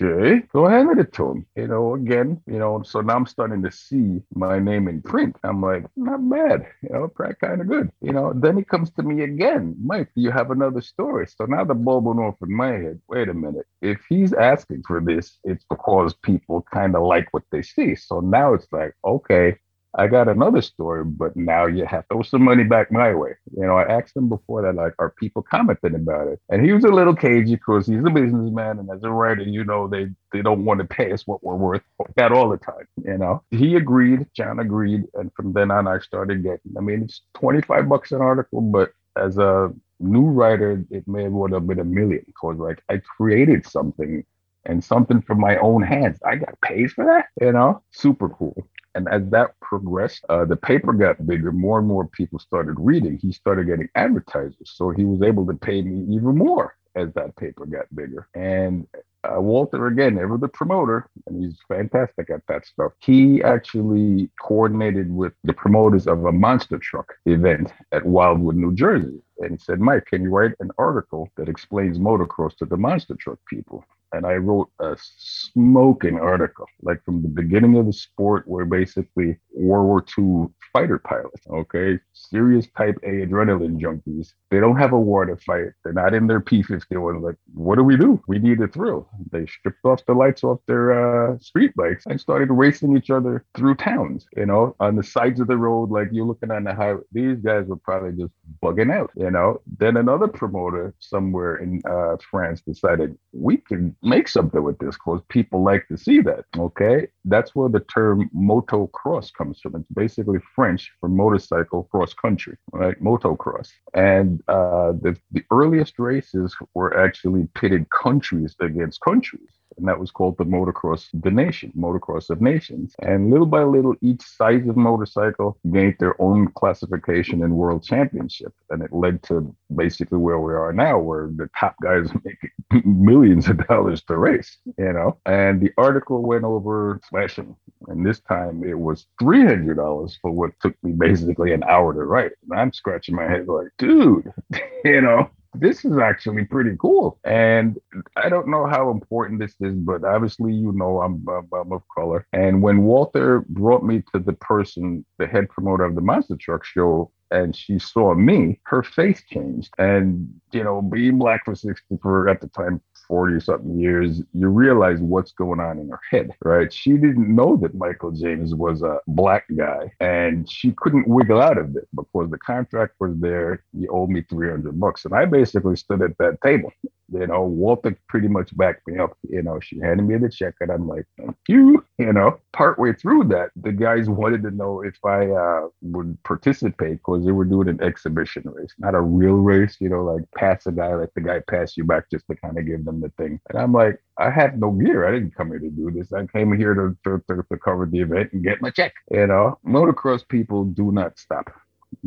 okay, 0.00 0.42
go 0.52 0.66
ahead 0.66 0.86
with 0.86 0.98
it 0.98 1.12
to 1.14 1.30
him. 1.30 1.46
You 1.56 1.68
know, 1.68 1.94
again, 1.94 2.40
you 2.46 2.58
know, 2.58 2.82
so 2.82 3.00
now 3.00 3.16
I'm 3.16 3.26
starting 3.26 3.62
to 3.62 3.70
see 3.70 4.22
my 4.34 4.58
name 4.58 4.88
in 4.88 5.02
print. 5.02 5.36
I'm 5.44 5.60
like, 5.62 5.84
not 5.96 6.28
bad. 6.28 6.66
You 6.82 6.90
know, 6.90 7.08
kind 7.40 7.60
of 7.60 7.68
good. 7.68 7.90
You 8.00 8.12
know, 8.12 8.32
then 8.34 8.56
he 8.56 8.64
comes 8.64 8.90
to 8.92 9.02
me 9.02 9.22
again, 9.22 9.76
Mike, 9.84 10.10
do 10.14 10.22
you 10.22 10.30
have 10.30 10.50
another 10.50 10.80
story? 10.80 11.26
So 11.26 11.44
now 11.44 11.64
the 11.64 11.74
bulb 11.74 12.06
went 12.06 12.20
off 12.20 12.36
in 12.42 12.54
my 12.54 12.72
head. 12.72 13.00
Wait 13.08 13.28
a 13.28 13.34
minute. 13.34 13.66
If 13.82 14.00
he's 14.08 14.32
asking 14.32 14.82
for 14.86 15.00
this, 15.00 15.38
it's 15.44 15.64
because 15.68 16.14
people 16.14 16.64
kind 16.72 16.96
of 16.96 17.02
like 17.02 17.28
what 17.32 17.44
they 17.52 17.62
see. 17.62 17.94
So 17.94 18.20
now 18.20 18.54
it's 18.54 18.66
like, 18.72 18.94
okay, 19.04 19.56
I 19.94 20.06
got 20.06 20.28
another 20.28 20.62
story, 20.62 21.04
but 21.04 21.36
now 21.36 21.66
you 21.66 21.84
have 21.84 22.06
to 22.08 22.14
throw 22.14 22.22
some 22.22 22.42
money 22.44 22.62
back 22.64 22.92
my 22.92 23.12
way. 23.14 23.32
You 23.56 23.66
know, 23.66 23.76
I 23.76 23.84
asked 23.84 24.16
him 24.16 24.28
before 24.28 24.62
that, 24.62 24.76
like, 24.76 24.94
are 25.00 25.10
people 25.10 25.42
commenting 25.42 25.96
about 25.96 26.28
it? 26.28 26.40
And 26.48 26.64
he 26.64 26.72
was 26.72 26.84
a 26.84 26.88
little 26.88 27.14
cagey 27.14 27.56
because 27.56 27.86
he's 27.88 28.04
a 28.04 28.10
businessman, 28.10 28.78
and 28.78 28.88
as 28.90 29.02
a 29.02 29.10
writer, 29.10 29.42
you 29.42 29.64
know, 29.64 29.88
they 29.88 30.08
they 30.32 30.42
don't 30.42 30.64
want 30.64 30.78
to 30.80 30.86
pay 30.86 31.12
us 31.12 31.26
what 31.26 31.42
we're 31.42 31.56
worth 31.56 31.82
that 32.16 32.32
all 32.32 32.48
the 32.48 32.58
time. 32.58 32.86
You 33.04 33.18
know, 33.18 33.42
he 33.50 33.74
agreed, 33.76 34.26
John 34.34 34.60
agreed, 34.60 35.04
and 35.14 35.32
from 35.34 35.52
then 35.52 35.70
on, 35.72 35.88
I 35.88 35.98
started 35.98 36.42
getting. 36.44 36.72
I 36.76 36.80
mean, 36.80 37.02
it's 37.02 37.22
twenty 37.34 37.60
five 37.60 37.88
bucks 37.88 38.12
an 38.12 38.20
article, 38.22 38.60
but 38.60 38.92
as 39.16 39.38
a 39.38 39.72
new 39.98 40.22
writer, 40.22 40.84
it 40.90 41.06
may 41.08 41.24
have 41.24 41.66
been 41.66 41.80
a 41.80 41.84
million 41.84 42.22
because 42.26 42.56
like 42.58 42.82
I 42.88 42.98
created 42.98 43.66
something 43.66 44.24
and 44.64 44.84
something 44.84 45.20
from 45.22 45.40
my 45.40 45.56
own 45.58 45.82
hands. 45.82 46.18
I 46.24 46.36
got 46.36 46.60
paid 46.62 46.92
for 46.92 47.04
that, 47.06 47.26
you 47.44 47.52
know, 47.52 47.82
super 47.90 48.28
cool. 48.28 48.68
And 48.94 49.08
as 49.08 49.22
that 49.30 49.58
progressed, 49.60 50.24
uh, 50.28 50.44
the 50.44 50.56
paper 50.56 50.92
got 50.92 51.26
bigger. 51.26 51.52
More 51.52 51.78
and 51.78 51.88
more 51.88 52.06
people 52.08 52.38
started 52.38 52.76
reading. 52.78 53.18
He 53.20 53.32
started 53.32 53.66
getting 53.66 53.88
advertisers. 53.94 54.72
So 54.74 54.90
he 54.90 55.04
was 55.04 55.22
able 55.22 55.46
to 55.46 55.54
pay 55.54 55.82
me 55.82 56.14
even 56.14 56.36
more 56.36 56.74
as 56.96 57.12
that 57.14 57.36
paper 57.36 57.66
got 57.66 57.86
bigger. 57.94 58.28
And 58.34 58.86
uh, 59.22 59.40
Walter, 59.40 59.86
again, 59.86 60.18
ever 60.18 60.38
the 60.38 60.48
promoter, 60.48 61.06
and 61.26 61.42
he's 61.42 61.58
fantastic 61.68 62.30
at 62.30 62.40
that 62.48 62.66
stuff. 62.66 62.92
He 63.00 63.42
actually 63.42 64.30
coordinated 64.40 65.14
with 65.14 65.34
the 65.44 65.52
promoters 65.52 66.06
of 66.06 66.24
a 66.24 66.32
monster 66.32 66.78
truck 66.78 67.12
event 67.26 67.72
at 67.92 68.04
Wildwood, 68.04 68.56
New 68.56 68.74
Jersey. 68.74 69.22
And 69.38 69.52
he 69.52 69.58
said, 69.58 69.80
Mike, 69.80 70.06
can 70.06 70.22
you 70.22 70.30
write 70.30 70.52
an 70.60 70.70
article 70.78 71.28
that 71.36 71.48
explains 71.48 71.98
motocross 71.98 72.56
to 72.56 72.64
the 72.64 72.76
monster 72.76 73.14
truck 73.14 73.38
people? 73.46 73.84
And 74.12 74.26
I 74.26 74.34
wrote 74.34 74.70
a 74.80 74.96
smoking 74.98 76.18
article, 76.18 76.66
like 76.82 77.04
from 77.04 77.22
the 77.22 77.28
beginning 77.28 77.76
of 77.76 77.86
the 77.86 77.92
sport, 77.92 78.46
where 78.46 78.64
basically 78.64 79.38
World 79.52 79.86
War 79.86 80.04
II 80.18 80.48
fighter 80.72 80.98
pilots, 80.98 81.46
okay, 81.48 81.98
serious 82.12 82.66
type 82.76 82.96
A 83.02 83.26
adrenaline 83.26 83.80
junkies. 83.80 84.32
They 84.50 84.60
don't 84.60 84.76
have 84.76 84.92
a 84.92 84.98
war 84.98 85.24
to 85.24 85.36
fight. 85.36 85.70
They're 85.84 85.92
not 85.92 86.14
in 86.14 86.26
their 86.26 86.40
P51. 86.40 87.22
Like, 87.22 87.36
what 87.54 87.76
do 87.76 87.84
we 87.84 87.96
do? 87.96 88.20
We 88.26 88.38
need 88.38 88.60
a 88.60 88.68
thrill. 88.68 89.08
They 89.30 89.46
stripped 89.46 89.84
off 89.84 90.04
the 90.06 90.14
lights 90.14 90.44
off 90.44 90.60
their 90.66 91.32
uh, 91.32 91.38
street 91.38 91.72
bikes 91.76 92.06
and 92.06 92.20
started 92.20 92.50
racing 92.50 92.96
each 92.96 93.10
other 93.10 93.44
through 93.56 93.76
towns, 93.76 94.26
you 94.36 94.46
know, 94.46 94.76
on 94.80 94.96
the 94.96 95.02
sides 95.02 95.40
of 95.40 95.46
the 95.46 95.56
road. 95.56 95.90
Like 95.90 96.08
you're 96.12 96.26
looking 96.26 96.50
on 96.50 96.64
the 96.64 96.74
highway. 96.74 97.02
These 97.12 97.38
guys 97.38 97.66
were 97.66 97.76
probably 97.76 98.12
just 98.12 98.32
bugging 98.62 98.92
out, 98.92 99.10
you 99.16 99.30
know. 99.30 99.60
Then 99.78 99.96
another 99.96 100.28
promoter 100.28 100.94
somewhere 100.98 101.56
in 101.56 101.82
uh, 101.88 102.16
France 102.30 102.60
decided 102.60 103.16
we 103.32 103.56
can 103.56 103.96
make 104.02 104.28
something 104.28 104.62
with 104.62 104.78
this 104.78 104.96
because 104.96 105.20
people 105.28 105.62
like 105.62 105.86
to 105.88 105.96
see 105.96 106.20
that. 106.22 106.44
Okay. 106.56 107.08
That's 107.24 107.54
where 107.54 107.68
the 107.68 107.80
term 107.80 108.30
motocross 108.34 109.32
comes 109.32 109.60
from. 109.60 109.76
It's 109.76 109.84
basically 109.94 110.38
French 110.54 110.90
for 111.00 111.08
motorcycle 111.08 111.84
cross 111.84 112.14
country, 112.14 112.56
right? 112.72 113.00
Motocross. 113.02 113.70
And 113.94 114.42
uh, 114.48 114.92
the, 114.92 115.16
the 115.32 115.44
earliest 115.50 115.98
races 115.98 116.56
were 116.74 116.98
actually 116.98 117.48
pitted 117.54 117.86
countries 117.90 118.54
against 118.60 119.00
countries 119.00 119.59
and 119.76 119.86
that 119.88 119.98
was 119.98 120.10
called 120.10 120.36
the 120.38 120.44
Motocross 120.44 121.08
the 121.12 121.30
Nation, 121.30 121.72
Motocross 121.76 122.30
of 122.30 122.40
Nations. 122.40 122.94
And 123.02 123.30
little 123.30 123.46
by 123.46 123.62
little, 123.62 123.94
each 124.00 124.22
size 124.22 124.66
of 124.68 124.76
motorcycle 124.76 125.58
gained 125.72 125.96
their 125.98 126.20
own 126.20 126.48
classification 126.52 127.42
and 127.42 127.56
world 127.56 127.82
championship, 127.82 128.52
and 128.70 128.82
it 128.82 128.92
led 128.92 129.22
to 129.24 129.54
basically 129.74 130.18
where 130.18 130.40
we 130.40 130.52
are 130.52 130.72
now, 130.72 130.98
where 130.98 131.30
the 131.34 131.48
top 131.58 131.74
guys 131.82 132.08
make 132.24 132.84
millions 132.84 133.48
of 133.48 133.66
dollars 133.66 134.02
to 134.04 134.16
race. 134.16 134.58
You 134.78 134.92
know, 134.92 135.18
and 135.26 135.60
the 135.60 135.72
article 135.78 136.22
went 136.22 136.44
over 136.44 137.00
slashing, 137.08 137.56
and 137.88 138.04
this 138.04 138.20
time 138.20 138.64
it 138.64 138.78
was 138.78 139.06
three 139.20 139.44
hundred 139.44 139.76
dollars 139.76 140.18
for 140.20 140.30
what 140.30 140.52
took 140.60 140.74
me 140.82 140.92
basically 140.92 141.52
an 141.52 141.64
hour 141.64 141.92
to 141.92 142.00
write. 142.00 142.32
And 142.48 142.58
I'm 142.58 142.72
scratching 142.72 143.14
my 143.14 143.24
head 143.24 143.48
like, 143.48 143.68
dude, 143.78 144.32
you 144.84 145.00
know 145.00 145.30
this 145.54 145.84
is 145.84 145.98
actually 145.98 146.44
pretty 146.44 146.76
cool. 146.78 147.18
And 147.24 147.78
I 148.16 148.28
don't 148.28 148.48
know 148.48 148.66
how 148.66 148.90
important 148.90 149.40
this 149.40 149.54
is, 149.60 149.74
but 149.74 150.04
obviously, 150.04 150.52
you 150.52 150.72
know, 150.72 151.00
I'm, 151.00 151.24
I'm 151.28 151.72
of 151.72 151.82
color. 151.94 152.26
And 152.32 152.62
when 152.62 152.82
Walter 152.82 153.44
brought 153.48 153.84
me 153.84 154.02
to 154.12 154.20
the 154.20 154.34
person, 154.34 155.04
the 155.18 155.26
head 155.26 155.48
promoter 155.48 155.84
of 155.84 155.94
the 155.94 156.00
Monster 156.00 156.36
Truck 156.36 156.64
Show, 156.64 157.10
and 157.32 157.54
she 157.54 157.78
saw 157.78 158.14
me, 158.14 158.58
her 158.64 158.82
face 158.82 159.22
changed. 159.28 159.72
And, 159.78 160.40
you 160.52 160.64
know, 160.64 160.82
being 160.82 161.18
black 161.18 161.44
for 161.44 161.54
60 161.54 161.98
for 162.02 162.28
at 162.28 162.40
the 162.40 162.48
time, 162.48 162.80
40 163.10 163.40
something 163.40 163.78
years, 163.78 164.22
you 164.32 164.48
realize 164.48 165.00
what's 165.00 165.32
going 165.32 165.58
on 165.58 165.80
in 165.80 165.88
her 165.88 166.00
head, 166.10 166.30
right? 166.44 166.72
She 166.72 166.92
didn't 166.92 167.34
know 167.34 167.56
that 167.56 167.74
Michael 167.74 168.12
James 168.12 168.54
was 168.54 168.82
a 168.82 169.00
black 169.08 169.44
guy 169.56 169.92
and 169.98 170.48
she 170.48 170.70
couldn't 170.72 171.08
wiggle 171.08 171.40
out 171.40 171.58
of 171.58 171.76
it 171.76 171.88
because 171.94 172.30
the 172.30 172.38
contract 172.38 172.94
was 173.00 173.12
there. 173.18 173.64
He 173.76 173.88
owed 173.88 174.10
me 174.10 174.22
300 174.22 174.78
bucks. 174.78 175.04
And 175.04 175.14
I 175.14 175.24
basically 175.24 175.74
stood 175.74 176.02
at 176.02 176.16
that 176.18 176.38
table 176.40 176.72
you 177.12 177.26
know, 177.26 177.42
Walter 177.42 177.96
pretty 178.08 178.28
much 178.28 178.56
backed 178.56 178.86
me 178.86 178.98
up. 178.98 179.16
You 179.28 179.42
know, 179.42 179.60
she 179.60 179.78
handed 179.80 180.06
me 180.06 180.16
the 180.18 180.28
check, 180.28 180.54
and 180.60 180.70
I'm 180.70 180.88
like, 180.88 181.06
thank 181.18 181.36
you. 181.48 181.84
You 182.00 182.14
know, 182.14 182.40
partway 182.54 182.94
through 182.94 183.24
that, 183.24 183.50
the 183.56 183.72
guys 183.72 184.08
wanted 184.08 184.42
to 184.44 184.50
know 184.50 184.80
if 184.80 184.96
I 185.04 185.30
uh, 185.32 185.68
would 185.82 186.16
participate 186.22 186.96
because 186.96 187.26
they 187.26 187.30
were 187.30 187.44
doing 187.44 187.68
an 187.68 187.82
exhibition 187.82 188.44
race, 188.46 188.72
not 188.78 188.94
a 188.94 189.00
real 189.02 189.34
race. 189.34 189.76
You 189.80 189.90
know, 189.90 190.04
like 190.04 190.22
pass 190.34 190.64
a 190.66 190.72
guy, 190.72 190.94
like 190.94 191.10
the 191.14 191.20
guy 191.20 191.40
pass 191.46 191.76
you 191.76 191.84
back 191.84 192.10
just 192.10 192.24
to 192.30 192.36
kind 192.36 192.58
of 192.58 192.64
give 192.66 192.86
them 192.86 193.02
the 193.02 193.10
thing. 193.18 193.38
And 193.50 193.58
I'm 193.58 193.74
like, 193.74 194.00
I 194.16 194.30
had 194.30 194.58
no 194.58 194.70
gear. 194.70 195.06
I 195.06 195.12
didn't 195.12 195.34
come 195.34 195.48
here 195.48 195.58
to 195.58 195.70
do 195.70 195.90
this. 195.90 196.10
I 196.12 196.24
came 196.26 196.56
here 196.56 196.72
to, 196.74 196.96
to, 197.04 197.22
to, 197.28 197.42
to 197.50 197.58
cover 197.58 197.84
the 197.84 198.00
event 198.00 198.32
and 198.32 198.42
get 198.42 198.62
my 198.62 198.70
check. 198.70 198.94
You 199.10 199.26
know, 199.26 199.58
motocross 199.66 200.26
people 200.26 200.64
do 200.64 200.92
not 200.92 201.18
stop. 201.18 201.50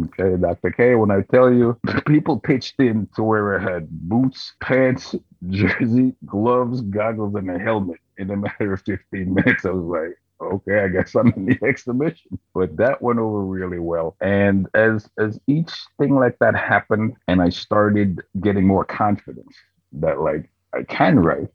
Okay, 0.02 0.38
Dr. 0.42 0.72
K, 0.72 0.96
when 0.96 1.12
I 1.12 1.22
tell 1.22 1.54
you, 1.54 1.78
people 2.08 2.40
pitched 2.40 2.80
in 2.80 3.08
to 3.16 3.24
where 3.24 3.60
I 3.60 3.64
had 3.74 3.90
boots, 3.90 4.54
pants, 4.62 5.16
jersey, 5.50 6.16
gloves, 6.26 6.82
goggles, 6.82 7.36
and 7.36 7.50
a 7.52 7.60
helmet 7.60 8.00
in 8.18 8.32
a 8.32 8.38
matter 8.38 8.74
of 8.74 8.82
15 8.84 9.34
minutes. 9.34 9.66
I 9.66 9.70
was 9.72 9.84
like, 9.86 10.18
okay, 10.42 10.84
I 10.84 10.88
guess 10.88 11.16
I'm 11.16 11.32
in 11.34 11.46
the 11.46 11.60
exhibition. 11.68 12.40
But 12.54 12.76
that 12.78 13.02
went 13.02 13.20
over 13.20 13.42
really 13.46 13.80
well. 13.80 14.16
And 14.22 14.68
as 14.74 15.10
as 15.20 15.40
each 15.48 15.72
thing 16.00 16.16
like 16.16 16.40
that 16.40 16.56
happened, 16.56 17.16
and 17.28 17.42
I 17.42 17.50
started 17.50 18.22
getting 18.42 18.66
more 18.66 18.86
confidence 18.86 19.56
that 19.94 20.22
like 20.22 20.50
I 20.74 20.84
can 20.84 21.20
write, 21.20 21.50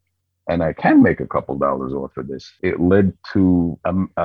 and 0.48 0.62
I 0.62 0.72
can 0.72 1.02
make 1.02 1.20
a 1.20 1.26
couple 1.26 1.56
dollars 1.56 1.92
off 1.92 2.16
of 2.16 2.26
this. 2.26 2.50
It 2.62 2.80
led 2.80 3.12
to 3.32 3.78
um, 3.84 4.10
uh, 4.16 4.20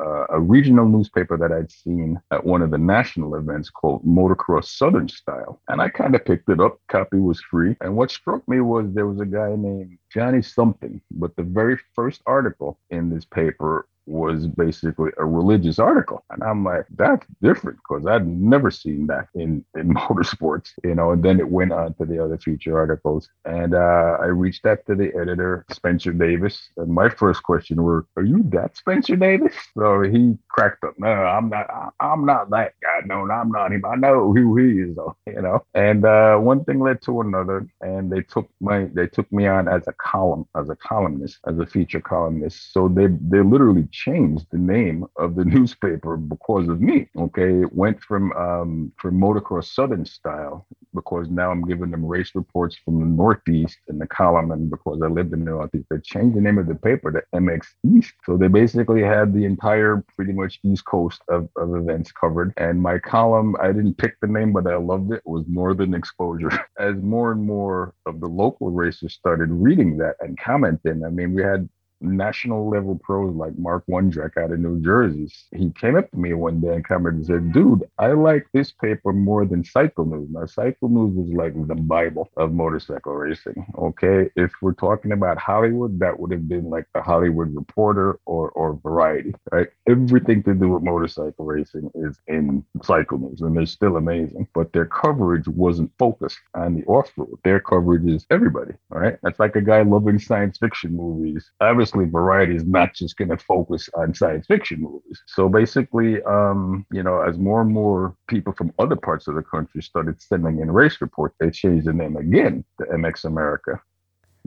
uh, 0.00 0.26
a 0.30 0.40
regional 0.40 0.88
newspaper 0.88 1.36
that 1.36 1.52
I'd 1.52 1.70
seen 1.70 2.18
at 2.30 2.44
one 2.44 2.62
of 2.62 2.70
the 2.70 2.78
national 2.78 3.34
events 3.36 3.68
called 3.68 4.04
Motocross 4.04 4.64
Southern 4.64 5.08
Style. 5.08 5.60
And 5.68 5.82
I 5.82 5.90
kind 5.90 6.14
of 6.14 6.24
picked 6.24 6.48
it 6.48 6.60
up. 6.60 6.78
Copy 6.88 7.18
was 7.18 7.40
free. 7.42 7.76
And 7.82 7.94
what 7.94 8.10
struck 8.10 8.46
me 8.48 8.60
was 8.60 8.86
there 8.92 9.06
was 9.06 9.20
a 9.20 9.26
guy 9.26 9.54
named 9.56 9.98
Johnny 10.12 10.42
something, 10.42 11.00
but 11.10 11.36
the 11.36 11.42
very 11.42 11.78
first 11.94 12.22
article 12.26 12.78
in 12.90 13.10
this 13.10 13.26
paper 13.26 13.86
was 14.10 14.46
basically 14.48 15.10
a 15.18 15.24
religious 15.24 15.78
article. 15.78 16.24
And 16.30 16.42
I'm 16.42 16.64
like, 16.64 16.86
that's 16.96 17.26
different 17.42 17.78
because 17.78 18.06
I'd 18.06 18.26
never 18.26 18.70
seen 18.70 19.06
that 19.06 19.28
in, 19.34 19.64
in 19.76 19.94
motorsports, 19.94 20.70
you 20.84 20.94
know. 20.94 21.12
And 21.12 21.22
then 21.22 21.38
it 21.40 21.48
went 21.48 21.72
on 21.72 21.94
to 21.94 22.04
the 22.04 22.22
other 22.22 22.38
feature 22.38 22.76
articles. 22.76 23.28
And 23.44 23.74
uh, 23.74 24.18
I 24.20 24.26
reached 24.26 24.66
out 24.66 24.84
to 24.86 24.94
the 24.94 25.12
editor, 25.20 25.64
Spencer 25.70 26.12
Davis. 26.12 26.70
And 26.76 26.92
my 26.92 27.08
first 27.08 27.42
question 27.42 27.82
were, 27.82 28.06
Are 28.16 28.24
you 28.24 28.42
that 28.50 28.76
Spencer 28.76 29.16
Davis? 29.16 29.54
So 29.78 30.02
he 30.02 30.36
cracked 30.48 30.84
up. 30.84 30.94
No, 30.98 31.08
I'm 31.08 31.48
not, 31.48 31.94
I'm 32.00 32.26
not 32.26 32.50
that 32.50 32.74
guy. 32.82 33.06
No, 33.06 33.30
I'm 33.30 33.50
not 33.50 33.72
him. 33.72 33.84
I 33.84 33.96
know 33.96 34.32
who 34.32 34.56
he 34.56 34.80
is, 34.80 34.96
though, 34.96 35.16
you 35.26 35.40
know. 35.40 35.64
And 35.74 36.04
uh, 36.04 36.36
one 36.38 36.64
thing 36.64 36.80
led 36.80 37.00
to 37.02 37.20
another. 37.20 37.66
And 37.80 38.10
they 38.10 38.22
took 38.22 38.48
my, 38.60 38.88
they 38.92 39.06
took 39.06 39.30
me 39.32 39.46
on 39.46 39.68
as 39.68 39.86
a 39.86 39.92
column, 39.92 40.46
as 40.56 40.68
a 40.68 40.76
columnist, 40.76 41.38
as 41.46 41.58
a 41.58 41.66
feature 41.66 42.00
columnist. 42.00 42.72
So 42.72 42.88
they, 42.88 43.06
they 43.06 43.40
literally 43.40 43.88
changed 44.04 44.46
the 44.50 44.58
name 44.58 45.04
of 45.16 45.34
the 45.34 45.44
newspaper 45.56 46.16
because 46.16 46.68
of 46.68 46.80
me. 46.80 47.08
Okay, 47.16 47.62
it 47.62 47.72
went 47.72 48.00
from 48.02 48.32
um, 48.32 48.92
from 48.96 49.20
motocross 49.20 49.74
Southern 49.74 50.04
style 50.04 50.66
because 50.94 51.28
now 51.30 51.50
I'm 51.50 51.64
giving 51.64 51.90
them 51.90 52.04
race 52.04 52.32
reports 52.34 52.76
from 52.84 53.00
the 53.00 53.06
Northeast 53.06 53.78
in 53.88 53.98
the 53.98 54.06
column, 54.06 54.50
and 54.50 54.70
because 54.70 55.00
I 55.02 55.06
lived 55.06 55.32
in 55.32 55.44
the 55.44 55.50
Northeast, 55.50 55.86
they 55.90 55.98
changed 55.98 56.36
the 56.36 56.40
name 56.40 56.58
of 56.58 56.66
the 56.66 56.74
paper 56.74 57.12
to 57.12 57.22
MX 57.34 57.66
East. 57.96 58.14
So 58.24 58.36
they 58.36 58.48
basically 58.48 59.02
had 59.02 59.32
the 59.32 59.44
entire 59.44 60.04
pretty 60.16 60.32
much 60.32 60.58
East 60.64 60.84
Coast 60.84 61.22
of, 61.28 61.48
of 61.56 61.76
events 61.76 62.12
covered. 62.12 62.52
And 62.56 62.80
my 62.80 62.98
column, 62.98 63.56
I 63.62 63.68
didn't 63.68 63.98
pick 63.98 64.16
the 64.20 64.28
name, 64.28 64.52
but 64.52 64.66
I 64.66 64.76
loved 64.76 65.12
it. 65.12 65.22
Was 65.24 65.44
Northern 65.46 65.94
Exposure. 65.94 66.50
As 66.78 66.96
more 66.96 67.32
and 67.32 67.42
more 67.42 67.94
of 68.06 68.20
the 68.20 68.26
local 68.26 68.70
racers 68.70 69.14
started 69.14 69.50
reading 69.50 69.96
that 69.98 70.16
and 70.20 70.38
commenting, 70.38 71.04
I 71.04 71.10
mean, 71.10 71.34
we 71.34 71.42
had 71.42 71.68
national 72.00 72.68
level 72.68 72.98
pros 73.02 73.34
like 73.34 73.56
Mark 73.58 73.84
Wondrek 73.88 74.36
out 74.36 74.52
of 74.52 74.60
New 74.60 74.80
Jersey. 74.80 75.30
He 75.54 75.70
came 75.70 75.96
up 75.96 76.10
to 76.10 76.16
me 76.16 76.32
one 76.34 76.60
day 76.60 76.74
and 76.74 76.84
commented 76.84 77.18
and 77.18 77.26
said, 77.26 77.52
Dude, 77.52 77.84
I 77.98 78.08
like 78.12 78.46
this 78.52 78.72
paper 78.72 79.12
more 79.12 79.44
than 79.44 79.64
Cycle 79.64 80.04
News. 80.04 80.28
Now, 80.30 80.46
Cycle 80.46 80.88
News 80.88 81.16
was 81.16 81.32
like 81.32 81.54
the 81.66 81.74
Bible 81.74 82.30
of 82.36 82.52
motorcycle 82.52 83.14
racing. 83.14 83.66
Okay. 83.78 84.30
If 84.36 84.52
we're 84.62 84.72
talking 84.72 85.12
about 85.12 85.38
Hollywood, 85.38 85.98
that 86.00 86.18
would 86.18 86.30
have 86.32 86.48
been 86.48 86.70
like 86.70 86.86
the 86.94 87.02
Hollywood 87.02 87.54
Reporter 87.54 88.18
or, 88.26 88.50
or 88.50 88.78
Variety, 88.82 89.34
right? 89.52 89.68
Everything 89.88 90.42
to 90.44 90.54
do 90.54 90.70
with 90.70 90.82
motorcycle 90.82 91.44
racing 91.44 91.90
is 91.94 92.18
in 92.28 92.64
Cycle 92.82 93.18
News, 93.18 93.40
and 93.40 93.56
they're 93.56 93.66
still 93.66 93.96
amazing. 93.96 94.48
But 94.54 94.72
their 94.72 94.86
coverage 94.86 95.48
wasn't 95.48 95.92
focused 95.98 96.38
on 96.54 96.74
the 96.76 96.84
off 96.84 97.10
road. 97.16 97.38
Their 97.44 97.60
coverage 97.60 98.06
is 98.06 98.26
everybody, 98.30 98.72
all 98.92 99.00
right? 99.00 99.18
That's 99.22 99.38
like 99.38 99.56
a 99.56 99.60
guy 99.60 99.82
loving 99.82 100.18
science 100.18 100.58
fiction 100.58 100.96
movies. 100.96 101.50
Variety 101.90 102.56
is 102.56 102.64
not 102.64 102.94
just 102.94 103.16
going 103.16 103.30
to 103.30 103.36
focus 103.36 103.88
on 103.94 104.14
science 104.14 104.46
fiction 104.46 104.80
movies. 104.80 105.22
So 105.26 105.48
basically, 105.48 106.22
um, 106.22 106.86
you 106.90 107.02
know, 107.02 107.20
as 107.20 107.38
more 107.38 107.60
and 107.62 107.70
more 107.70 108.16
people 108.28 108.52
from 108.52 108.72
other 108.78 108.96
parts 108.96 109.28
of 109.28 109.34
the 109.34 109.42
country 109.42 109.82
started 109.82 110.20
sending 110.20 110.60
in 110.60 110.70
race 110.70 111.00
reports, 111.00 111.36
they 111.40 111.50
changed 111.50 111.86
the 111.86 111.92
name 111.92 112.16
again 112.16 112.64
to 112.78 112.86
MX 112.86 113.24
America. 113.24 113.80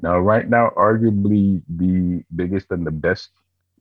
Now, 0.01 0.19
right 0.19 0.49
now, 0.49 0.71
arguably 0.75 1.61
the 1.69 2.23
biggest 2.35 2.71
and 2.71 2.85
the 2.85 2.91
best 2.91 3.29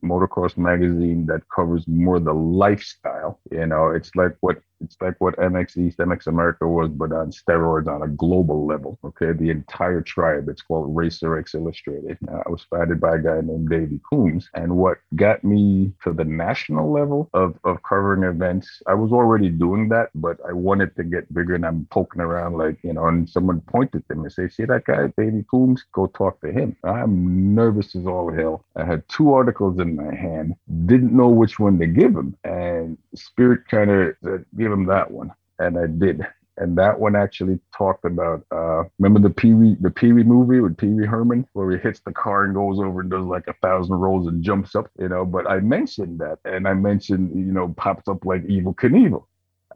motocross 0.04 0.56
magazine 0.56 1.26
that 1.26 1.42
covers 1.54 1.87
more 1.87 2.18
the 2.21 2.32
lifestyle. 2.32 3.40
You 3.50 3.66
know, 3.66 3.90
it's 3.90 4.14
like 4.14 4.37
what 4.40 4.59
it's 4.82 4.97
like 5.00 5.14
what 5.21 5.37
MX 5.37 5.78
East, 5.78 5.99
MX 5.99 6.26
America 6.26 6.66
was, 6.66 6.90
but 6.90 7.12
on 7.12 7.30
steroids 7.30 7.87
on 7.87 8.02
a 8.02 8.09
global 8.09 8.66
level. 8.66 8.99
Okay, 9.04 9.32
the 9.32 9.50
entire 9.50 10.00
tribe. 10.00 10.49
It's 10.49 10.62
called 10.62 10.94
Racer 10.94 11.38
X 11.38 11.54
Illustrated. 11.54 12.18
I 12.28 12.49
was 12.50 12.64
founded 12.68 13.00
by 13.00 13.16
a 13.16 13.18
guy 13.18 13.40
named 13.42 13.71
Davey 13.71 14.00
Coombs, 14.11 14.50
and 14.54 14.76
what 14.76 14.99
got 15.14 15.44
me 15.44 15.92
to 16.02 16.12
the 16.12 16.25
national 16.25 16.92
level 16.92 17.30
of 17.35 17.59
of 17.64 17.82
covering 17.82 18.25
events, 18.25 18.82
I 18.87 18.94
was 18.94 19.12
already 19.12 19.49
doing 19.49 19.88
that, 19.90 20.11
but 20.14 20.38
I 20.49 20.52
wanted 20.52 20.97
to 20.97 21.04
get 21.04 21.32
bigger, 21.32 21.54
and 21.54 21.64
I'm 21.64 21.87
poking 21.90 22.21
around 22.21 22.59
like 22.59 22.78
you 22.82 22.92
know, 22.92 23.06
and 23.06 23.28
someone 23.28 23.61
pointed 23.61 24.06
to 24.09 24.14
me 24.14 24.25
and 24.25 24.32
say, 24.32 24.49
"See 24.49 24.64
that 24.64 24.85
guy, 24.85 25.12
Davey 25.16 25.44
Coombs? 25.50 25.85
Go 25.92 26.06
talk 26.09 26.40
to 26.40 26.50
him." 26.50 26.76
I'm 26.85 27.54
nervous 27.54 27.94
as 27.94 28.06
all 28.06 28.32
hell. 28.32 28.64
I 28.76 28.85
had 28.85 29.09
two 29.09 29.32
articles 29.32 29.78
in 29.78 29.92
my 29.97 30.15
hand, 30.15 30.55
didn't 30.87 31.17
know 31.17 31.29
which 31.29 31.59
one 31.59 31.79
to 31.79 31.87
give 31.87 32.15
him, 32.15 32.37
and 32.45 32.99
Spirit 33.15 33.69
kind 33.69 33.91
of 33.91 34.15
said, 34.23 34.45
"Give 34.57 34.73
him 34.73 34.87
that 34.87 35.11
one, 35.11 35.33
and 35.59 35.79
I 35.79 35.87
did. 35.87 36.27
And 36.59 36.77
that 36.77 37.01
one 37.01 37.17
actually 37.17 37.59
talked 37.77 38.05
about 38.05 38.45
uh 38.51 38.85
remember 38.99 39.27
the 39.27 39.35
Pee 39.35 39.55
Wee 39.55 39.77
the 39.81 39.91
Pee 39.91 40.13
Wee 40.13 40.23
movie 40.23 40.61
with 40.61 40.77
Pee 40.77 40.89
Wee 40.89 41.07
Herman 41.07 41.47
where 41.55 41.71
he 41.71 41.79
hits 41.79 42.01
the 42.01 42.13
car 42.13 42.45
and 42.45 42.55
goes 42.55 42.79
over 42.79 43.01
and 43.01 43.11
does 43.11 43.25
like 43.25 43.49
a 43.49 43.55
thousand 43.55 43.97
rolls 43.97 44.27
and 44.27 44.43
jumps 44.43 44.75
up, 44.75 44.91
you 44.99 45.09
know. 45.09 45.25
But 45.25 45.49
I 45.49 45.61
mentioned 45.61 46.21
that 46.21 46.39
and 46.45 46.69
I 46.69 46.75
mentioned, 46.75 47.31
you 47.35 47.53
know, 47.53 47.69
pops 47.77 48.07
up 48.07 48.25
like 48.27 48.43
Evel 48.45 48.75
Knievel. 48.75 49.25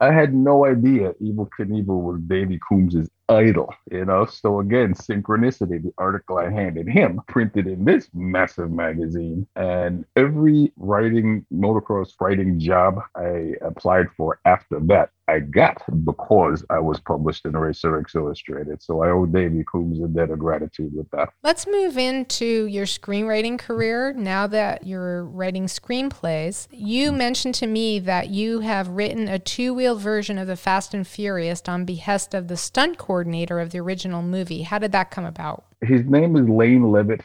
I 0.00 0.12
had 0.12 0.34
no 0.34 0.66
idea 0.66 1.14
Evel 1.14 1.48
Knievel 1.58 2.02
was 2.02 2.20
Davey 2.26 2.60
Coombs' 2.68 3.08
idol, 3.28 3.74
you 3.90 4.04
know. 4.04 4.26
So 4.26 4.60
again, 4.60 4.94
synchronicity, 4.94 5.82
the 5.82 5.92
article 5.98 6.38
I 6.38 6.50
handed 6.50 6.88
him 6.88 7.20
printed 7.28 7.66
in 7.66 7.84
this 7.84 8.08
massive 8.14 8.70
magazine. 8.70 9.46
And 9.56 10.04
every 10.16 10.72
writing, 10.76 11.44
motocross 11.52 12.12
writing 12.20 12.58
job 12.58 13.00
I 13.14 13.54
applied 13.62 14.06
for 14.16 14.38
after 14.44 14.80
that, 14.80 15.10
I 15.28 15.40
got 15.40 15.82
because 16.04 16.64
I 16.70 16.78
was 16.78 17.00
published 17.00 17.46
in 17.46 17.56
Racer 17.56 17.98
X 17.98 18.14
Illustrated. 18.14 18.80
So 18.80 19.02
I 19.02 19.10
owe 19.10 19.26
Davey 19.26 19.64
Coombs 19.70 20.00
a 20.02 20.06
debt 20.06 20.30
of 20.30 20.38
gratitude 20.38 20.92
with 20.94 21.10
that. 21.10 21.30
Let's 21.42 21.66
move 21.66 21.98
into 21.98 22.66
your 22.66 22.86
screenwriting 22.86 23.58
career 23.58 24.12
now 24.12 24.46
that 24.46 24.86
you're 24.86 25.24
writing 25.24 25.66
screenplays. 25.66 26.68
You 26.70 27.10
mentioned 27.10 27.56
to 27.56 27.66
me 27.66 27.98
that 28.00 28.30
you 28.30 28.60
have 28.60 28.88
written 28.88 29.26
a 29.26 29.38
two 29.38 29.74
wheel 29.74 29.96
version 29.96 30.38
of 30.38 30.46
The 30.46 30.56
Fast 30.56 30.94
and 30.94 31.06
Furious 31.06 31.62
on 31.66 31.84
behest 31.84 32.32
of 32.32 32.46
the 32.46 32.56
stunt 32.56 32.98
coordinator 32.98 33.58
of 33.58 33.70
the 33.70 33.80
original 33.80 34.22
movie. 34.22 34.62
How 34.62 34.78
did 34.78 34.92
that 34.92 35.10
come 35.10 35.24
about? 35.24 35.64
His 35.82 36.04
name 36.06 36.36
is 36.36 36.48
Lane 36.48 36.90
Levitt 36.92 37.22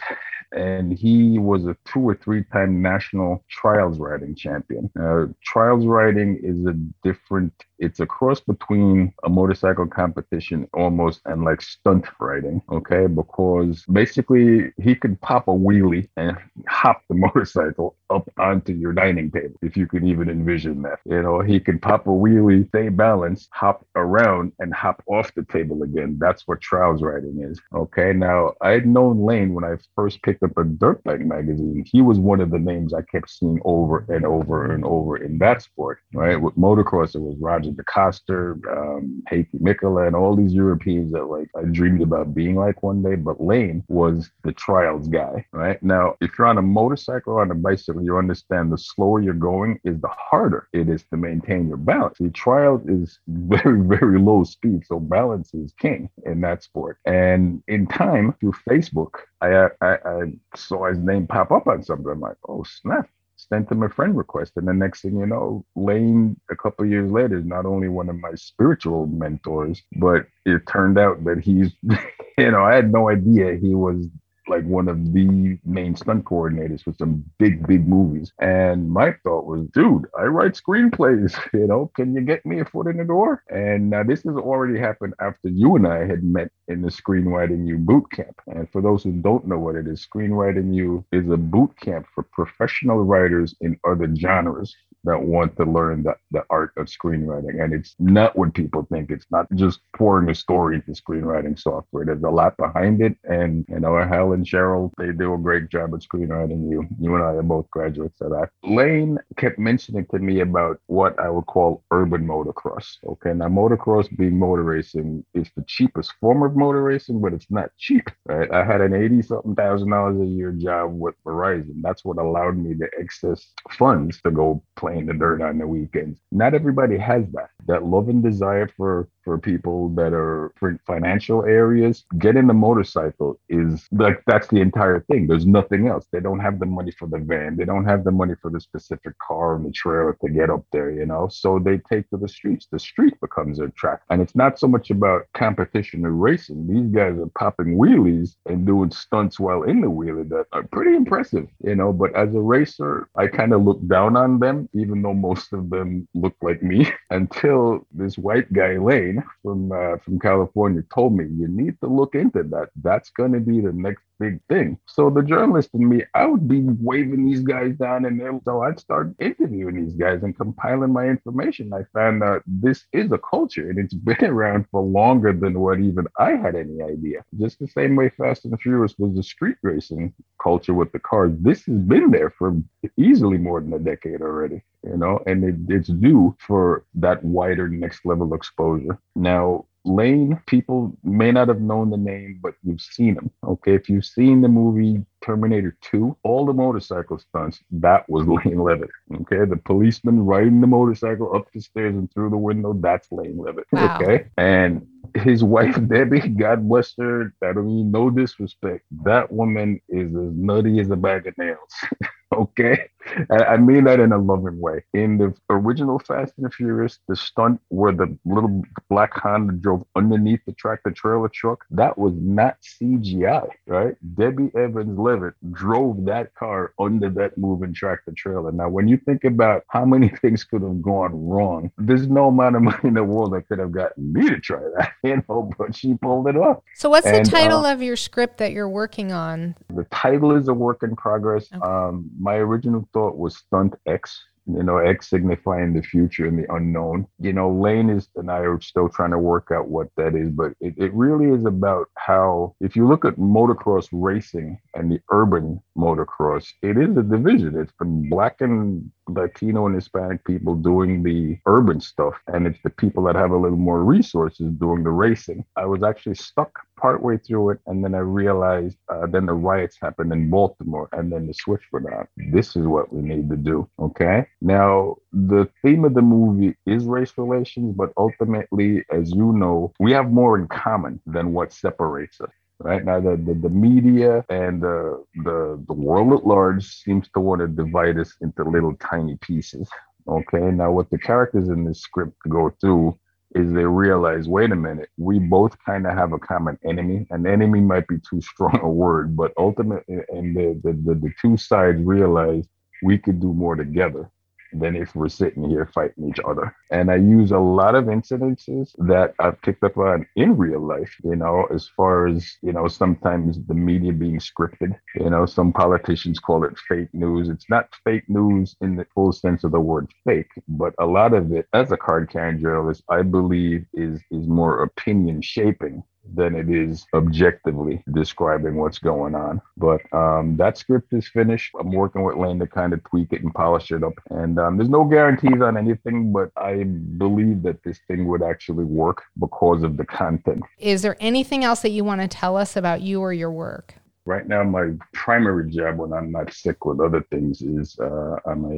and 0.53 0.91
he 0.91 1.39
was 1.39 1.65
a 1.65 1.77
two 1.85 2.01
or 2.01 2.15
three 2.15 2.43
time 2.51 2.81
national 2.81 3.43
trials 3.49 3.99
riding 3.99 4.35
champion. 4.35 4.89
Uh, 4.99 5.27
trials 5.43 5.85
riding 5.85 6.39
is 6.43 6.65
a 6.65 6.73
different 7.03 7.53
it's 7.81 7.99
a 7.99 8.05
cross 8.05 8.39
between 8.39 9.11
a 9.23 9.29
motorcycle 9.29 9.87
competition 9.87 10.67
almost 10.73 11.19
and 11.25 11.43
like 11.43 11.61
stunt 11.61 12.05
riding, 12.19 12.61
okay? 12.71 13.07
Because 13.07 13.83
basically 13.91 14.71
he 14.77 14.93
could 14.93 15.19
pop 15.21 15.47
a 15.47 15.51
wheelie 15.51 16.07
and 16.15 16.37
hop 16.67 17.01
the 17.09 17.15
motorcycle 17.15 17.95
up 18.11 18.29
onto 18.37 18.73
your 18.73 18.93
dining 18.93 19.31
table, 19.31 19.55
if 19.61 19.75
you 19.75 19.87
can 19.87 20.05
even 20.07 20.29
envision 20.29 20.83
that. 20.83 20.99
You 21.05 21.21
know, 21.23 21.41
he 21.41 21.59
could 21.59 21.81
pop 21.81 22.05
a 22.05 22.11
wheelie, 22.11 22.67
stay 22.69 22.89
balanced, 22.89 23.49
hop 23.51 23.85
around, 23.95 24.51
and 24.59 24.73
hop 24.73 25.01
off 25.07 25.33
the 25.33 25.43
table 25.45 25.81
again. 25.81 26.17
That's 26.19 26.47
what 26.47 26.61
trials 26.61 27.01
riding 27.01 27.41
is. 27.41 27.59
Okay. 27.73 28.13
Now, 28.13 28.53
I'd 28.61 28.85
known 28.85 29.25
Lane 29.25 29.53
when 29.53 29.63
I 29.63 29.77
first 29.95 30.21
picked 30.21 30.43
up 30.43 30.57
a 30.57 30.63
dirt 30.63 31.03
bike 31.03 31.21
magazine. 31.21 31.83
He 31.87 32.01
was 32.01 32.19
one 32.19 32.41
of 32.41 32.51
the 32.51 32.59
names 32.59 32.93
I 32.93 33.01
kept 33.01 33.29
seeing 33.29 33.59
over 33.65 34.05
and 34.09 34.25
over 34.25 34.71
and 34.71 34.85
over 34.85 35.17
in 35.17 35.39
that 35.39 35.63
sport, 35.63 35.99
right? 36.13 36.39
With 36.39 36.55
motocross, 36.55 37.15
it 37.15 37.21
was 37.21 37.37
Roger 37.39 37.70
De 37.75 37.83
Coster, 37.83 38.57
um, 38.69 39.23
Heikki 39.31 39.59
Mikkola, 39.61 40.07
and 40.07 40.15
all 40.15 40.35
these 40.35 40.53
Europeans 40.53 41.11
that 41.13 41.25
like 41.25 41.49
I 41.57 41.63
dreamed 41.63 42.01
about 42.01 42.33
being 42.33 42.55
like 42.55 42.83
one 42.83 43.01
day. 43.01 43.15
But 43.15 43.41
Lane 43.41 43.83
was 43.87 44.29
the 44.43 44.53
trials 44.53 45.07
guy, 45.07 45.45
right? 45.51 45.81
Now, 45.83 46.15
if 46.21 46.37
you're 46.37 46.47
on 46.47 46.57
a 46.57 46.61
motorcycle 46.61 47.33
or 47.33 47.41
on 47.41 47.51
a 47.51 47.55
bicycle, 47.55 48.03
you 48.03 48.17
understand 48.17 48.71
the 48.71 48.77
slower 48.77 49.21
you're 49.21 49.33
going 49.33 49.79
is 49.83 49.99
the 50.01 50.07
harder 50.07 50.67
it 50.73 50.89
is 50.89 51.03
to 51.11 51.17
maintain 51.17 51.67
your 51.67 51.77
balance. 51.77 52.17
The 52.19 52.29
trials 52.29 52.81
is 52.87 53.19
very, 53.27 53.81
very 53.81 54.19
low 54.19 54.43
speed, 54.43 54.83
so 54.85 54.99
balance 54.99 55.53
is 55.53 55.73
king 55.79 56.09
in 56.25 56.41
that 56.41 56.63
sport. 56.63 56.97
And 57.05 57.63
in 57.67 57.87
time, 57.87 58.35
through 58.39 58.53
Facebook, 58.67 59.11
I, 59.41 59.69
I, 59.81 59.93
I 60.05 60.21
saw 60.55 60.87
his 60.87 60.99
name 60.99 61.27
pop 61.27 61.51
up 61.51 61.67
on 61.67 61.83
something. 61.83 62.09
I'm 62.09 62.19
like, 62.19 62.37
oh 62.47 62.63
snap! 62.63 63.09
Sent 63.49 63.71
him 63.71 63.83
a 63.83 63.89
friend 63.89 64.17
request. 64.17 64.53
And 64.55 64.67
the 64.67 64.73
next 64.73 65.01
thing 65.01 65.17
you 65.17 65.25
know, 65.25 65.65
Lane, 65.75 66.39
a 66.49 66.55
couple 66.55 66.85
years 66.85 67.11
later, 67.11 67.37
is 67.37 67.45
not 67.45 67.65
only 67.65 67.87
one 67.87 68.09
of 68.09 68.19
my 68.19 68.33
spiritual 68.35 69.07
mentors, 69.07 69.81
but 69.93 70.27
it 70.45 70.67
turned 70.67 70.97
out 70.97 71.23
that 71.25 71.39
he's, 71.39 71.71
you 72.37 72.51
know, 72.51 72.63
I 72.63 72.75
had 72.75 72.91
no 72.91 73.09
idea 73.09 73.55
he 73.55 73.75
was 73.75 74.07
like 74.51 74.65
one 74.65 74.87
of 74.87 75.13
the 75.13 75.57
main 75.65 75.95
stunt 75.95 76.25
coordinators 76.25 76.83
for 76.83 76.93
some 76.93 77.23
big, 77.39 77.65
big 77.65 77.87
movies. 77.87 78.33
And 78.39 78.89
my 78.89 79.13
thought 79.23 79.45
was, 79.45 79.67
dude, 79.73 80.05
I 80.19 80.23
write 80.23 80.53
screenplays. 80.53 81.37
You 81.53 81.67
know, 81.67 81.91
can 81.95 82.15
you 82.15 82.21
get 82.21 82.45
me 82.45 82.59
a 82.59 82.65
foot 82.65 82.87
in 82.87 82.97
the 82.97 83.03
door? 83.03 83.43
And 83.49 83.89
now 83.89 84.03
this 84.03 84.23
has 84.23 84.35
already 84.35 84.79
happened 84.79 85.13
after 85.19 85.49
you 85.49 85.75
and 85.75 85.87
I 85.87 86.05
had 86.05 86.23
met 86.23 86.49
in 86.67 86.81
the 86.81 86.89
Screenwriting 86.89 87.67
U 87.67 87.77
boot 87.77 88.05
camp. 88.11 88.41
And 88.47 88.69
for 88.71 88.81
those 88.81 89.03
who 89.03 89.11
don't 89.11 89.47
know 89.47 89.59
what 89.59 89.75
it 89.75 89.87
is, 89.87 90.07
Screenwriting 90.07 90.73
U 90.75 91.05
is 91.11 91.29
a 91.29 91.37
boot 91.37 91.71
camp 91.79 92.07
for 92.13 92.23
professional 92.23 93.03
writers 93.03 93.55
in 93.61 93.79
other 93.85 94.13
genres 94.15 94.75
that 95.03 95.21
want 95.21 95.55
to 95.57 95.65
learn 95.65 96.03
the, 96.03 96.15
the 96.31 96.43
art 96.49 96.71
of 96.77 96.87
screenwriting. 96.87 97.63
And 97.63 97.73
it's 97.73 97.95
not 97.99 98.37
what 98.37 98.53
people 98.53 98.87
think. 98.91 99.09
It's 99.09 99.25
not 99.31 99.47
just 99.55 99.79
pouring 99.95 100.29
a 100.29 100.35
story 100.35 100.75
into 100.75 100.91
screenwriting 100.91 101.59
software. 101.59 102.05
There's 102.05 102.23
a 102.23 102.29
lot 102.29 102.57
behind 102.57 103.01
it. 103.01 103.17
And 103.23 103.65
you 103.69 103.79
know, 103.79 103.97
Hal 103.97 104.33
and 104.33 104.45
Cheryl, 104.45 104.91
they 104.97 105.11
do 105.11 105.33
a 105.33 105.37
great 105.37 105.69
job 105.69 105.93
at 105.93 106.01
Screenwriting 106.01 106.69
U. 106.69 106.87
You 106.99 107.15
and 107.15 107.23
I 107.23 107.33
are 107.33 107.43
both 107.43 107.69
graduates 107.71 108.21
of 108.21 108.31
that. 108.31 108.49
Lane 108.63 109.17
kept 109.37 109.57
mentioning 109.59 110.05
to 110.11 110.19
me 110.19 110.41
about 110.41 110.79
what 110.87 111.19
I 111.19 111.29
would 111.29 111.45
call 111.47 111.83
urban 111.91 112.27
motocross. 112.27 112.97
Okay. 113.07 113.33
Now 113.33 113.47
motocross 113.47 114.15
being 114.17 114.37
motor 114.37 114.63
racing 114.63 115.25
is 115.33 115.49
the 115.55 115.63
cheapest 115.67 116.13
form 116.19 116.43
of 116.43 116.55
motor 116.55 116.83
racing, 116.83 117.21
but 117.21 117.33
it's 117.33 117.49
not 117.49 117.69
cheap. 117.77 118.09
Right. 118.25 118.51
I 118.51 118.63
had 118.63 118.81
an 118.81 118.93
80 118.93 119.21
something 119.23 119.55
thousand 119.55 119.89
dollars 119.89 120.21
a 120.21 120.25
year 120.25 120.51
job 120.51 120.97
with 120.99 121.15
Verizon. 121.25 121.81
That's 121.81 122.05
what 122.05 122.17
allowed 122.17 122.57
me 122.57 122.75
to 122.75 122.87
access 122.99 123.51
funds 123.71 124.21
to 124.21 124.31
go 124.31 124.63
play 124.75 124.90
playing 124.91 125.05
the 125.07 125.13
dirt 125.13 125.41
on 125.41 125.57
the 125.57 125.67
weekends. 125.67 126.19
Not 126.31 126.53
everybody 126.53 126.97
has 126.97 127.23
that. 127.33 127.49
That 127.67 127.83
love 127.83 128.09
and 128.09 128.23
desire 128.23 128.67
for 128.67 129.07
for 129.23 129.37
people 129.37 129.89
that 129.89 130.13
are 130.13 130.51
for 130.57 130.77
financial 130.85 131.45
areas. 131.45 132.05
Getting 132.17 132.49
a 132.49 132.53
motorcycle 132.53 133.39
is 133.49 133.87
like 133.91 134.23
that's 134.27 134.47
the 134.47 134.61
entire 134.61 135.01
thing. 135.01 135.27
There's 135.27 135.45
nothing 135.45 135.87
else. 135.87 136.07
They 136.11 136.19
don't 136.19 136.39
have 136.39 136.59
the 136.59 136.65
money 136.65 136.91
for 136.91 137.07
the 137.07 137.19
van. 137.19 137.55
They 137.55 137.65
don't 137.65 137.85
have 137.85 138.03
the 138.03 138.11
money 138.11 138.33
for 138.41 138.51
the 138.51 138.59
specific 138.59 139.17
car 139.19 139.55
and 139.55 139.65
the 139.65 139.71
trailer 139.71 140.17
to 140.23 140.29
get 140.29 140.49
up 140.49 140.65
there, 140.71 140.91
you 140.91 141.05
know. 141.05 141.27
So 141.29 141.59
they 141.59 141.77
take 141.77 142.09
to 142.09 142.17
the 142.17 142.27
streets. 142.27 142.67
The 142.71 142.79
street 142.79 143.19
becomes 143.21 143.57
their 143.57 143.69
track. 143.69 144.01
And 144.09 144.21
it's 144.21 144.35
not 144.35 144.59
so 144.59 144.67
much 144.67 144.89
about 144.89 145.27
competition 145.33 146.05
or 146.05 146.11
racing. 146.11 146.67
These 146.67 146.91
guys 146.91 147.17
are 147.17 147.29
popping 147.37 147.77
wheelies 147.77 148.35
and 148.45 148.65
doing 148.65 148.91
stunts 148.91 149.39
while 149.39 149.63
in 149.63 149.81
the 149.81 149.87
wheelie 149.87 150.27
that 150.29 150.45
are 150.53 150.63
pretty 150.63 150.95
impressive, 150.95 151.47
you 151.63 151.75
know. 151.75 151.93
But 151.93 152.15
as 152.15 152.33
a 152.33 152.39
racer, 152.39 153.09
I 153.15 153.27
kind 153.27 153.53
of 153.53 153.63
look 153.63 153.85
down 153.87 154.17
on 154.17 154.39
them 154.39 154.69
even 154.73 155.01
though 155.01 155.13
most 155.13 155.53
of 155.53 155.69
them 155.69 156.07
look 156.13 156.35
like 156.41 156.63
me, 156.63 156.91
until 157.09 157.85
this 157.91 158.17
white 158.17 158.51
guy 158.53 158.77
Lane 158.77 159.20
from 159.41 159.71
uh, 159.71 159.97
from 159.97 160.19
California 160.19 160.83
told 160.93 161.15
me 161.17 161.25
you 161.25 161.47
need 161.47 161.79
to 161.81 161.87
look 161.87 162.15
into 162.15 162.43
that. 162.43 162.69
That's 162.81 163.09
going 163.11 163.33
to 163.33 163.39
be 163.39 163.61
the 163.61 163.73
next 163.73 164.03
big 164.21 164.39
thing. 164.49 164.77
So 164.85 165.09
the 165.09 165.23
journalist 165.23 165.69
in 165.73 165.89
me, 165.89 166.03
I 166.13 166.25
would 166.25 166.47
be 166.47 166.61
waving 166.63 167.25
these 167.25 167.41
guys 167.41 167.75
down 167.75 168.05
and 168.05 168.19
then 168.19 168.39
so 168.45 168.61
I'd 168.61 168.79
start 168.79 169.15
interviewing 169.19 169.75
these 169.83 169.95
guys 169.95 170.23
and 170.23 170.37
compiling 170.37 170.93
my 170.93 171.05
information. 171.05 171.73
I 171.73 171.83
found 171.93 172.21
that 172.21 172.41
this 172.45 172.85
is 172.93 173.11
a 173.11 173.17
culture 173.17 173.69
and 173.69 173.79
it's 173.79 173.93
been 174.11 174.25
around 174.25 174.65
for 174.71 174.81
longer 174.81 175.33
than 175.33 175.59
what 175.59 175.79
even 175.79 176.05
I 176.17 176.31
had 176.31 176.55
any 176.55 176.81
idea. 176.81 177.23
Just 177.39 177.59
the 177.59 177.67
same 177.67 177.95
way 177.95 178.09
Fast 178.09 178.45
and 178.45 178.59
Furious 178.61 178.95
was 178.97 179.15
the 179.15 179.23
street 179.23 179.57
racing 179.63 180.13
culture 180.41 180.73
with 180.73 180.91
the 180.91 180.99
cars. 180.99 181.31
This 181.39 181.65
has 181.65 181.77
been 181.77 182.11
there 182.11 182.29
for 182.29 182.55
easily 182.97 183.37
more 183.37 183.61
than 183.61 183.73
a 183.73 183.79
decade 183.79 184.21
already 184.21 184.61
you 184.83 184.97
know, 184.97 185.19
and 185.27 185.43
it, 185.43 185.55
it's 185.75 185.89
due 185.89 186.35
for 186.39 186.85
that 186.95 187.23
wider 187.23 187.67
next 187.67 188.05
level 188.05 188.33
exposure. 188.33 188.99
Now, 189.15 189.65
Lane, 189.83 190.39
people 190.45 190.95
may 191.03 191.31
not 191.31 191.47
have 191.47 191.61
known 191.61 191.89
the 191.89 191.97
name, 191.97 192.39
but 192.41 192.53
you've 192.63 192.81
seen 192.81 193.15
him. 193.15 193.31
Okay. 193.43 193.73
If 193.73 193.89
you've 193.89 194.05
seen 194.05 194.41
the 194.41 194.47
movie 194.47 195.03
Terminator 195.21 195.77
2, 195.81 196.17
all 196.23 196.45
the 196.45 196.53
motorcycle 196.53 197.17
stunts, 197.19 197.59
that 197.71 198.07
was 198.09 198.27
Lane 198.45 198.61
Levitt. 198.61 198.89
Okay. 199.21 199.45
The 199.45 199.57
policeman 199.57 200.25
riding 200.25 200.61
the 200.61 200.67
motorcycle 200.67 201.35
up 201.35 201.51
the 201.51 201.61
stairs 201.61 201.95
and 201.95 202.11
through 202.13 202.29
the 202.29 202.37
window, 202.37 202.73
that's 202.73 203.11
Lane 203.11 203.37
Levitt. 203.37 203.65
Wow. 203.71 203.97
Okay. 203.99 204.25
And 204.37 204.85
his 205.15 205.43
wife, 205.43 205.75
Debbie, 205.87 206.29
God 206.29 206.67
bless 206.67 206.93
her, 206.97 207.33
I 207.43 207.53
don't 207.53 207.65
mean 207.65 207.91
no 207.91 208.09
disrespect. 208.09 208.85
That 209.03 209.31
woman 209.31 209.81
is 209.89 210.15
as 210.15 210.31
nutty 210.35 210.79
as 210.79 210.91
a 210.91 210.95
bag 210.95 211.27
of 211.27 211.37
nails. 211.37 211.57
okay? 212.33 212.87
I 213.31 213.57
mean 213.57 213.83
that 213.85 213.99
in 213.99 214.11
a 214.11 214.17
loving 214.17 214.59
way. 214.59 214.83
In 214.93 215.17
the 215.17 215.33
original 215.49 215.99
Fast 215.99 216.33
and 216.37 216.53
Furious, 216.53 216.99
the 217.07 217.15
stunt 217.15 217.61
where 217.69 217.91
the 217.91 218.17
little 218.25 218.63
black 218.89 219.13
Honda 219.13 219.53
drove 219.53 219.85
underneath 219.95 220.41
the 220.45 220.53
tractor 220.53 220.91
trailer 220.91 221.29
truck, 221.29 221.65
that 221.71 221.97
was 221.97 222.13
not 222.15 222.57
CGI, 222.61 223.49
right? 223.67 223.95
Debbie 224.15 224.51
Evans 224.55 224.97
Levitt 224.97 225.33
drove 225.51 226.05
that 226.05 226.33
car 226.35 226.73
under 226.79 227.09
that 227.09 227.37
moving 227.37 227.73
tractor 227.73 228.13
trailer. 228.15 228.51
Now, 228.51 228.69
when 228.69 228.87
you 228.87 228.97
think 228.97 229.23
about 229.23 229.63
how 229.69 229.85
many 229.85 230.09
things 230.21 230.43
could 230.43 230.61
have 230.61 230.81
gone 230.81 231.27
wrong, 231.27 231.71
there's 231.77 232.07
no 232.07 232.27
amount 232.27 232.55
of 232.55 232.61
money 232.61 232.79
in 232.83 232.93
the 232.93 233.03
world 233.03 233.33
that 233.33 233.47
could 233.47 233.59
have 233.59 233.71
gotten 233.71 234.13
me 234.13 234.29
to 234.29 234.39
try 234.39 234.59
that, 234.77 234.91
you 235.03 235.23
know, 235.27 235.51
but 235.57 235.75
she 235.75 235.95
pulled 235.95 236.27
it 236.27 236.35
off. 236.35 236.63
So, 236.75 236.89
what's 236.89 237.07
and, 237.07 237.25
the 237.25 237.29
title 237.29 237.65
uh, 237.65 237.73
of 237.73 237.81
your 237.81 237.95
script 237.95 238.37
that 238.37 238.51
you're 238.51 238.69
working 238.69 239.11
on? 239.11 239.55
The 239.69 239.85
title 239.85 240.35
is 240.35 240.47
a 240.47 240.53
work 240.53 240.83
in 240.83 240.95
progress. 240.95 241.47
Okay. 241.53 241.61
Um, 241.61 242.09
my 242.19 242.35
original 242.35 242.87
thought 242.93 243.00
was 243.09 243.37
Stunt 243.37 243.75
X 243.85 244.21
you 244.47 244.63
know, 244.63 244.77
X 244.77 245.09
signifying 245.09 245.73
the 245.73 245.81
future 245.81 246.25
and 246.25 246.39
the 246.39 246.53
unknown. 246.53 247.07
You 247.19 247.33
know, 247.33 247.51
Lane 247.51 247.89
is 247.89 248.09
and 248.15 248.31
I 248.31 248.39
are 248.39 248.59
still 248.61 248.89
trying 248.89 249.11
to 249.11 249.19
work 249.19 249.49
out 249.51 249.67
what 249.67 249.87
that 249.97 250.15
is, 250.15 250.29
but 250.29 250.53
it, 250.59 250.73
it 250.77 250.93
really 250.93 251.33
is 251.33 251.45
about 251.45 251.87
how, 251.95 252.55
if 252.59 252.75
you 252.75 252.87
look 252.87 253.05
at 253.05 253.17
motocross 253.17 253.87
racing 253.91 254.59
and 254.73 254.91
the 254.91 254.99
urban 255.11 255.61
motocross, 255.77 256.47
it 256.61 256.77
is 256.77 256.97
a 256.97 257.03
division. 257.03 257.59
It's 257.59 257.73
been 257.79 258.09
black 258.09 258.41
and 258.41 258.89
Latino 259.07 259.65
and 259.65 259.75
Hispanic 259.75 260.23
people 260.25 260.55
doing 260.55 261.03
the 261.03 261.37
urban 261.45 261.79
stuff, 261.79 262.15
and 262.27 262.47
it's 262.47 262.59
the 262.63 262.69
people 262.69 263.03
that 263.03 263.15
have 263.15 263.31
a 263.31 263.37
little 263.37 263.57
more 263.57 263.83
resources 263.83 264.51
doing 264.53 264.83
the 264.83 264.91
racing. 264.91 265.45
I 265.55 265.65
was 265.65 265.83
actually 265.83 266.15
stuck 266.15 266.59
partway 266.81 267.17
through 267.17 267.51
it, 267.51 267.59
and 267.67 267.83
then 267.83 267.93
I 267.93 267.99
realized 267.99 268.77
uh, 268.89 269.05
then 269.07 269.25
the 269.27 269.33
riots 269.33 269.77
happened 269.81 270.11
in 270.11 270.29
Baltimore, 270.29 270.89
and 270.93 271.11
then 271.11 271.27
the 271.27 271.33
switch 271.33 271.61
went 271.71 271.85
on. 271.93 272.07
This 272.31 272.55
is 272.55 272.65
what 272.65 272.91
we 272.91 273.01
need 273.01 273.29
to 273.29 273.37
do. 273.37 273.69
Okay. 273.79 274.25
Now, 274.41 274.95
the 275.13 275.47
theme 275.61 275.85
of 275.85 275.93
the 275.93 276.01
movie 276.01 276.55
is 276.65 276.85
race 276.85 277.13
relations, 277.17 277.75
but 277.75 277.91
ultimately, 277.97 278.83
as 278.91 279.11
you 279.11 279.31
know, 279.33 279.73
we 279.79 279.91
have 279.91 280.11
more 280.11 280.39
in 280.39 280.47
common 280.47 280.99
than 281.05 281.33
what 281.33 281.53
separates 281.53 282.19
us 282.19 282.31
right 282.63 282.85
now 282.85 282.99
the, 282.99 283.17
the, 283.17 283.33
the 283.33 283.49
media 283.49 284.23
and 284.29 284.61
the, 284.61 285.03
the 285.23 285.63
the 285.67 285.73
world 285.73 286.13
at 286.13 286.27
large 286.27 286.63
seems 286.63 287.09
to 287.09 287.19
want 287.19 287.41
to 287.41 287.47
divide 287.47 287.97
us 287.97 288.13
into 288.21 288.43
little 288.43 288.75
tiny 288.75 289.17
pieces 289.21 289.67
okay 290.07 290.51
now 290.51 290.71
what 290.71 290.87
the 290.91 290.97
characters 290.97 291.49
in 291.49 291.65
this 291.65 291.81
script 291.81 292.15
go 292.29 292.53
through 292.61 292.95
is 293.35 293.53
they 293.53 293.65
realize, 293.65 294.27
wait 294.27 294.51
a 294.51 294.55
minute, 294.55 294.89
we 294.97 295.19
both 295.19 295.55
kind 295.65 295.87
of 295.87 295.93
have 295.93 296.13
a 296.13 296.19
common 296.19 296.57
enemy. 296.65 297.07
An 297.11 297.27
enemy 297.27 297.61
might 297.61 297.87
be 297.87 297.97
too 298.09 298.21
strong 298.21 298.59
a 298.61 298.69
word, 298.69 299.15
but 299.15 299.33
ultimately, 299.37 299.99
and 300.09 300.35
the, 300.35 300.59
the, 300.63 300.73
the, 300.73 300.95
the 300.95 301.13
two 301.21 301.37
sides 301.37 301.81
realize 301.81 302.45
we 302.83 302.97
could 302.97 303.21
do 303.21 303.33
more 303.33 303.55
together 303.55 304.09
than 304.53 304.75
if 304.75 304.95
we're 304.95 305.09
sitting 305.09 305.49
here 305.49 305.65
fighting 305.73 306.09
each 306.09 306.19
other. 306.25 306.55
And 306.71 306.91
I 306.91 306.95
use 306.95 307.31
a 307.31 307.39
lot 307.39 307.75
of 307.75 307.85
incidences 307.85 308.73
that 308.87 309.13
I've 309.19 309.41
picked 309.41 309.63
up 309.63 309.77
on 309.77 310.07
in 310.15 310.37
real 310.37 310.59
life, 310.59 310.95
you 311.03 311.15
know, 311.15 311.47
as 311.53 311.69
far 311.75 312.07
as, 312.07 312.37
you 312.41 312.51
know, 312.53 312.67
sometimes 312.67 313.37
the 313.47 313.53
media 313.53 313.93
being 313.93 314.19
scripted. 314.19 314.77
You 314.95 315.09
know, 315.09 315.25
some 315.25 315.51
politicians 315.53 316.19
call 316.19 316.43
it 316.43 316.57
fake 316.67 316.93
news. 316.93 317.29
It's 317.29 317.49
not 317.49 317.69
fake 317.83 318.07
news 318.07 318.55
in 318.61 318.75
the 318.75 318.85
full 318.93 319.11
sense 319.11 319.43
of 319.43 319.51
the 319.51 319.59
word 319.59 319.91
fake, 320.05 320.31
but 320.47 320.73
a 320.79 320.85
lot 320.85 321.13
of 321.13 321.31
it, 321.31 321.47
as 321.53 321.71
a 321.71 321.77
card 321.77 322.09
carrying 322.09 322.39
journalist, 322.39 322.83
I 322.89 323.01
believe 323.01 323.65
is 323.73 324.01
is 324.11 324.27
more 324.27 324.63
opinion 324.63 325.21
shaping 325.21 325.83
than 326.13 326.35
it 326.35 326.49
is 326.49 326.85
objectively 326.93 327.83
describing 327.93 328.55
what's 328.55 328.79
going 328.79 329.15
on. 329.15 329.41
But 329.57 329.81
um, 329.93 330.35
that 330.37 330.57
script 330.57 330.93
is 330.93 331.07
finished. 331.07 331.53
I'm 331.59 331.71
working 331.71 332.03
with 332.03 332.17
Lane 332.17 332.39
to 332.39 332.47
kind 332.47 332.73
of 332.73 332.83
tweak 332.83 333.13
it 333.13 333.23
and 333.23 333.33
polish 333.33 333.71
it 333.71 333.83
up. 333.83 333.93
And 334.09 334.39
um, 334.39 334.57
there's 334.57 334.69
no 334.69 334.83
guarantees 334.83 335.41
on 335.41 335.57
anything, 335.57 336.11
but 336.11 336.31
I 336.35 336.63
believe 336.63 337.43
that 337.43 337.63
this 337.63 337.79
thing 337.87 338.07
would 338.07 338.23
actually 338.23 338.65
work 338.65 339.03
because 339.19 339.63
of 339.63 339.77
the 339.77 339.85
content. 339.85 340.43
Is 340.57 340.81
there 340.81 340.97
anything 340.99 341.43
else 341.43 341.61
that 341.61 341.71
you 341.71 341.83
want 341.83 342.01
to 342.01 342.07
tell 342.07 342.37
us 342.37 342.55
about 342.55 342.81
you 342.81 343.01
or 343.01 343.13
your 343.13 343.31
work? 343.31 343.75
Right 344.05 344.27
now 344.27 344.43
my 344.43 344.71
primary 344.93 345.49
job 345.49 345.77
when 345.77 345.93
i'm 345.93 346.11
not 346.11 346.33
sick 346.33 346.65
with 346.65 346.79
other 346.79 347.05
things 347.11 347.41
is 347.41 347.77
uh, 347.79 348.15
i'm 348.25 348.45
a 348.45 348.55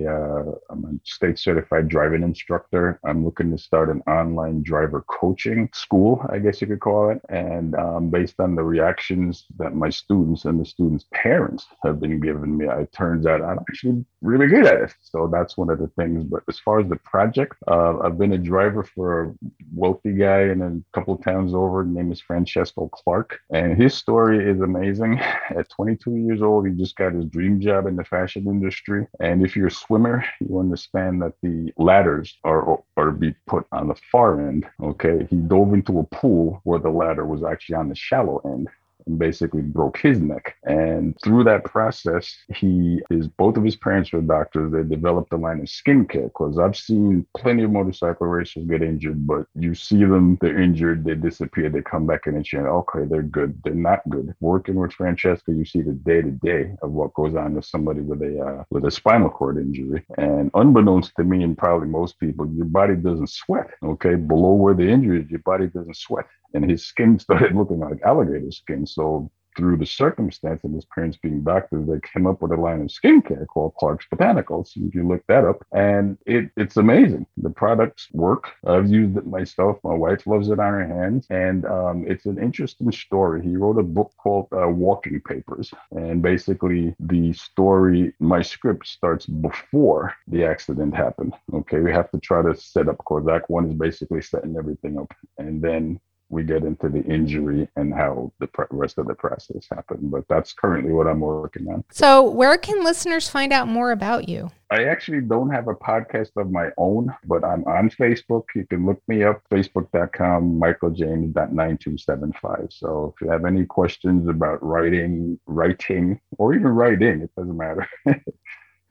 am 0.71 0.85
uh, 0.85 0.89
a 0.89 0.93
state 1.03 1.37
certified 1.37 1.87
driving 1.87 2.23
instructor. 2.23 2.99
I'm 3.05 3.25
looking 3.25 3.51
to 3.51 3.57
start 3.57 3.89
an 3.89 4.01
online 4.07 4.63
driver 4.63 5.03
coaching 5.07 5.69
school 5.73 6.25
i 6.29 6.39
guess 6.39 6.61
you 6.61 6.67
could 6.67 6.79
call 6.79 7.09
it. 7.09 7.21
And 7.29 7.75
um, 7.75 8.09
based 8.09 8.39
on 8.39 8.55
the 8.55 8.63
reactions 8.63 9.45
that 9.57 9.75
my 9.75 9.89
students 9.89 10.45
and 10.45 10.59
the 10.59 10.65
students 10.65 11.05
parents 11.13 11.65
have 11.83 11.99
been 11.99 12.19
giving 12.19 12.57
me 12.57 12.67
it 12.67 12.91
turns 12.93 13.25
out 13.25 13.41
i'm 13.41 13.59
actually 13.69 14.05
really 14.21 14.47
good 14.47 14.65
at 14.65 14.81
it. 14.81 14.93
So 15.01 15.29
that's 15.31 15.57
one 15.57 15.69
of 15.69 15.79
the 15.79 15.87
things. 15.87 16.23
But 16.23 16.43
as 16.47 16.59
far 16.59 16.79
as 16.79 16.87
the 16.87 16.95
project 16.97 17.55
uh, 17.67 17.99
i've 17.99 18.17
been 18.17 18.33
a 18.33 18.37
driver 18.37 18.83
for 18.83 19.23
a 19.23 19.33
wealthy 19.73 20.13
guy 20.13 20.43
in 20.43 20.61
a 20.61 20.97
couple 20.97 21.15
of 21.15 21.23
towns 21.23 21.53
over. 21.53 21.83
His 21.83 21.93
name 21.93 22.11
is 22.11 22.21
francesco 22.21 22.89
clark. 22.89 23.39
And 23.51 23.81
his 23.81 23.93
story 23.93 24.49
is 24.49 24.61
amazing 24.61 25.19
at 25.49 25.69
22 25.69 26.15
years 26.15 26.41
old, 26.41 26.67
he 26.67 26.73
just 26.73 26.95
got 26.95 27.13
his 27.13 27.25
dream 27.25 27.59
job 27.59 27.85
in 27.87 27.95
the 27.95 28.03
fashion 28.03 28.47
industry. 28.47 29.07
And 29.19 29.45
if 29.45 29.55
you're 29.55 29.67
a 29.67 29.71
swimmer, 29.71 30.25
you 30.39 30.59
understand 30.59 31.21
that 31.21 31.33
the 31.41 31.71
ladders 31.77 32.37
are 32.43 32.79
are 32.97 33.05
to 33.05 33.11
be 33.11 33.35
put 33.47 33.65
on 33.71 33.87
the 33.87 33.95
far 34.11 34.47
end. 34.47 34.65
Okay, 34.81 35.27
he 35.29 35.35
dove 35.35 35.73
into 35.73 35.99
a 35.99 36.03
pool 36.03 36.61
where 36.63 36.79
the 36.79 36.89
ladder 36.89 37.25
was 37.25 37.43
actually 37.43 37.75
on 37.75 37.89
the 37.89 37.95
shallow 37.95 38.41
end 38.45 38.67
and 39.05 39.19
basically 39.19 39.61
broke 39.61 39.97
his 39.97 40.19
neck. 40.19 40.55
And 40.63 41.17
through 41.23 41.43
that 41.45 41.65
process, 41.65 42.33
he 42.55 43.01
is 43.09 43.27
both 43.27 43.57
of 43.57 43.63
his 43.63 43.75
parents 43.75 44.11
were 44.11 44.21
doctors. 44.21 44.71
They 44.71 44.83
developed 44.83 45.33
a 45.33 45.37
line 45.37 45.59
of 45.59 45.65
skincare 45.65 46.25
because 46.25 46.57
I've 46.57 46.77
seen 46.77 47.25
plenty 47.37 47.63
of 47.63 47.71
motorcycle 47.71 48.27
racers 48.27 48.65
get 48.65 48.81
injured, 48.81 49.25
but 49.27 49.45
you 49.55 49.75
see 49.75 50.03
them, 50.03 50.37
they're 50.41 50.61
injured, 50.61 51.03
they 51.03 51.15
disappear, 51.15 51.69
they 51.69 51.81
come 51.81 52.05
back 52.05 52.27
in 52.27 52.35
and 52.35 52.45
say, 52.45 52.59
okay, 52.59 53.05
they're 53.05 53.23
good. 53.23 53.59
They're 53.63 53.73
not 53.73 54.07
good. 54.09 54.33
Working 54.39 54.75
with 54.75 54.93
Francesco, 54.93 55.51
you 55.51 55.65
see 55.65 55.81
the 55.81 55.93
day 55.93 56.21
to 56.21 56.31
day 56.31 56.75
of 56.81 56.91
what 56.91 57.13
goes 57.13 57.35
on 57.35 57.55
with 57.55 57.65
somebody 57.65 58.01
with 58.01 58.21
a 58.21 58.39
uh, 58.39 58.63
with 58.69 58.85
a 58.85 58.91
spinal 58.91 59.29
cord 59.29 59.57
injury. 59.57 60.05
And 60.17 60.51
unbeknownst 60.53 61.13
to 61.17 61.23
me 61.23 61.43
and 61.43 61.57
probably 61.57 61.87
most 61.87 62.19
people, 62.19 62.47
your 62.53 62.65
body 62.65 62.95
doesn't 62.95 63.29
sweat. 63.29 63.71
Okay, 63.83 64.15
below 64.15 64.53
where 64.53 64.73
the 64.73 64.87
injury 64.87 65.21
is, 65.21 65.29
your 65.29 65.39
body 65.39 65.67
doesn't 65.67 65.97
sweat 65.97 66.25
and 66.53 66.69
his 66.69 66.85
skin 66.85 67.19
started 67.19 67.55
looking 67.55 67.79
like 67.79 68.01
alligator 68.03 68.51
skin. 68.51 68.85
So 68.85 69.31
through 69.55 69.77
the 69.77 69.85
circumstance 69.85 70.63
of 70.63 70.73
his 70.73 70.85
parents 70.85 71.17
being 71.21 71.43
doctors, 71.43 71.87
they 71.87 71.99
came 71.99 72.27
up 72.27 72.41
with 72.41 72.51
a 72.51 72.55
line 72.55 72.81
of 72.81 72.87
skincare 72.87 73.45
called 73.47 73.75
Clark's 73.75 74.07
Botanicals. 74.13 74.75
You 74.75 74.89
can 74.89 75.07
look 75.07 75.23
that 75.27 75.45
up, 75.45 75.65
and 75.71 76.17
it, 76.25 76.49
it's 76.57 76.77
amazing. 76.77 77.25
The 77.37 77.49
products 77.49 78.07
work. 78.13 78.51
I've 78.65 78.89
used 78.89 79.17
it 79.17 79.27
myself. 79.27 79.77
My 79.83 79.93
wife 79.93 80.25
loves 80.25 80.49
it 80.49 80.59
on 80.59 80.73
her 80.73 80.87
hands, 80.87 81.27
and 81.29 81.65
um, 81.65 82.05
it's 82.07 82.25
an 82.25 82.41
interesting 82.41 82.91
story. 82.91 83.43
He 83.43 83.55
wrote 83.55 83.79
a 83.79 83.83
book 83.83 84.11
called 84.17 84.47
uh, 84.51 84.67
Walking 84.67 85.21
Papers, 85.21 85.71
and 85.91 86.21
basically 86.21 86.95
the 86.99 87.33
story, 87.33 88.13
my 88.19 88.41
script 88.41 88.87
starts 88.87 89.25
before 89.25 90.13
the 90.27 90.45
accident 90.45 90.95
happened. 90.95 91.33
Okay, 91.53 91.79
we 91.79 91.91
have 91.91 92.09
to 92.11 92.19
try 92.19 92.41
to 92.41 92.55
set 92.55 92.89
up 92.89 92.97
because 92.97 93.23
One 93.47 93.69
is 93.69 93.73
basically 93.73 94.21
setting 94.21 94.55
everything 94.57 94.97
up, 94.97 95.13
and 95.37 95.61
then 95.61 95.99
we 96.33 96.43
get 96.43 96.63
into 96.63 96.89
the 96.89 97.03
injury 97.03 97.67
and 97.75 97.93
how 97.93 98.31
the 98.39 98.49
rest 98.71 98.97
of 98.97 99.07
the 99.07 99.13
process 99.13 99.67
happened. 99.71 100.11
But 100.11 100.27
that's 100.27 100.51
currently 100.51 100.91
what 100.91 101.07
I'm 101.07 101.19
working 101.19 101.67
on. 101.67 101.83
So, 101.91 102.29
where 102.29 102.57
can 102.57 102.83
listeners 102.83 103.29
find 103.29 103.53
out 103.53 103.67
more 103.67 103.91
about 103.91 104.27
you? 104.27 104.49
I 104.73 104.85
actually 104.85 105.21
don't 105.21 105.51
have 105.51 105.67
a 105.67 105.75
podcast 105.75 106.31
of 106.35 106.49
my 106.49 106.69
own, 106.77 107.13
but 107.25 107.43
I'm 107.43 107.63
on 107.65 107.91
Facebook. 107.91 108.45
You 108.55 108.65
can 108.65 108.87
look 108.87 108.99
me 109.07 109.23
up, 109.23 109.43
facebook.com, 109.51 110.59
michaeljames.9275. 110.59 112.73
So 112.73 113.13
if 113.15 113.21
you 113.21 113.29
have 113.29 113.45
any 113.45 113.65
questions 113.65 114.27
about 114.27 114.63
writing, 114.63 115.39
writing, 115.45 116.19
or 116.39 116.55
even 116.55 116.69
writing, 116.69 117.21
it 117.21 117.29
doesn't 117.37 117.55
matter. 117.55 117.87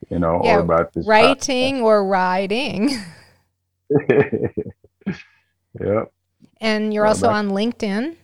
you 0.09 0.21
know, 0.21 0.41
yeah, 0.45 0.59
or 0.59 0.61
about 0.61 0.93
this 0.93 1.05
writing 1.05 1.79
podcast. 1.79 1.83
or 1.83 2.07
riding. 2.07 2.91
yep. 5.81 6.13
And 6.63 6.95
you're 6.95 7.07
also 7.07 7.29
on 7.29 7.51
LinkedIn. 7.51 8.17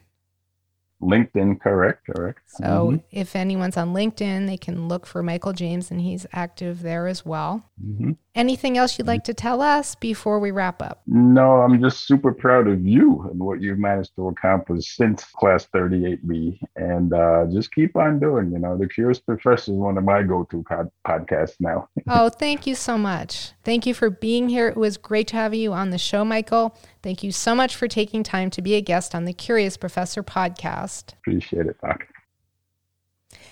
LinkedIn, 1.03 1.61
correct, 1.61 2.07
correct. 2.07 2.41
So 2.47 2.65
mm-hmm. 2.65 2.97
if 3.11 3.35
anyone's 3.35 3.77
on 3.77 3.93
LinkedIn, 3.93 4.47
they 4.47 4.57
can 4.57 4.89
look 4.89 5.07
for 5.07 5.23
Michael 5.23 5.53
James 5.53 5.91
and 5.91 6.01
he's 6.01 6.25
active 6.33 6.83
there 6.83 7.09
as 7.09 7.27
well. 7.27 7.65
Mm-hmm. 7.85 8.13
Anything 8.39 8.79
else 8.79 8.97
you'd 8.97 9.09
like 9.09 9.25
to 9.25 9.35
tell 9.35 9.61
us 9.61 9.97
before 9.97 10.39
we 10.39 10.53
wrap 10.53 10.81
up? 10.81 11.03
No, 11.09 11.61
I'm 11.61 11.83
just 11.83 12.07
super 12.07 12.33
proud 12.33 12.69
of 12.69 12.87
you 12.87 13.27
and 13.29 13.41
what 13.41 13.61
you've 13.61 13.81
managed 13.81 14.15
to 14.15 14.29
accomplish 14.29 14.97
since 14.97 15.25
Class 15.25 15.67
38B. 15.75 16.61
And 16.77 17.13
uh, 17.13 17.47
just 17.53 17.75
keep 17.75 17.97
on 17.97 18.21
doing. 18.21 18.53
You 18.53 18.61
know, 18.61 18.79
The 18.79 18.87
Curious 18.87 19.19
Professor 19.19 19.73
is 19.73 19.77
one 19.77 19.99
of 19.99 20.05
my 20.05 20.23
go 20.23 20.45
to 20.45 20.63
pod- 20.63 20.93
podcasts 21.05 21.57
now. 21.59 21.89
oh, 22.09 22.29
thank 22.29 22.65
you 22.65 22.77
so 22.77 22.97
much. 22.97 23.55
Thank 23.65 23.87
you 23.87 23.93
for 23.93 24.09
being 24.09 24.49
here. 24.49 24.69
It 24.69 24.77
was 24.77 24.97
great 24.97 25.27
to 25.29 25.37
have 25.37 25.53
you 25.53 25.73
on 25.73 25.91
the 25.91 25.99
show, 25.99 26.25
Michael. 26.25 26.79
Thank 27.03 27.25
you 27.25 27.33
so 27.33 27.57
much 27.57 27.75
for 27.75 27.89
taking 27.89 28.23
time 28.23 28.51
to 28.51 28.63
be 28.63 28.75
a 28.75 28.81
guest 28.81 29.17
on 29.17 29.25
the 29.25 29.33
Curious 29.33 29.77
Professor 29.77 30.23
podcast. 30.23 31.15
Appreciate 31.15 31.67
it, 31.67 31.77
Doc. 31.81 32.07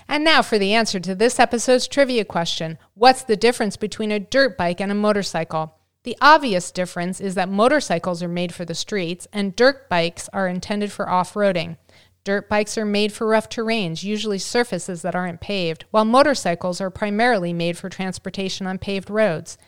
And 0.08 0.24
now 0.24 0.42
for 0.42 0.58
the 0.58 0.72
answer 0.72 1.00
to 1.00 1.14
this 1.14 1.40
episode's 1.40 1.88
trivia 1.88 2.24
question 2.24 2.78
What's 2.94 3.22
the 3.22 3.36
difference 3.36 3.76
between 3.76 4.12
a 4.12 4.20
dirt 4.20 4.56
bike 4.56 4.80
and 4.80 4.92
a 4.92 4.94
motorcycle? 4.94 5.74
The 6.04 6.16
obvious 6.20 6.70
difference 6.70 7.20
is 7.20 7.34
that 7.34 7.48
motorcycles 7.48 8.22
are 8.22 8.28
made 8.28 8.54
for 8.54 8.64
the 8.64 8.76
streets 8.76 9.26
and 9.32 9.56
dirt 9.56 9.88
bikes 9.88 10.28
are 10.32 10.46
intended 10.46 10.92
for 10.92 11.08
off 11.08 11.34
roading. 11.34 11.78
Dirt 12.22 12.48
bikes 12.48 12.78
are 12.78 12.84
made 12.84 13.12
for 13.12 13.26
rough 13.26 13.48
terrains, 13.48 14.02
usually 14.02 14.38
surfaces 14.38 15.02
that 15.02 15.14
aren't 15.14 15.40
paved, 15.40 15.84
while 15.90 16.04
motorcycles 16.04 16.80
are 16.80 16.90
primarily 16.90 17.52
made 17.52 17.76
for 17.76 17.88
transportation 17.88 18.66
on 18.66 18.78
paved 18.78 19.10
roads. 19.10 19.58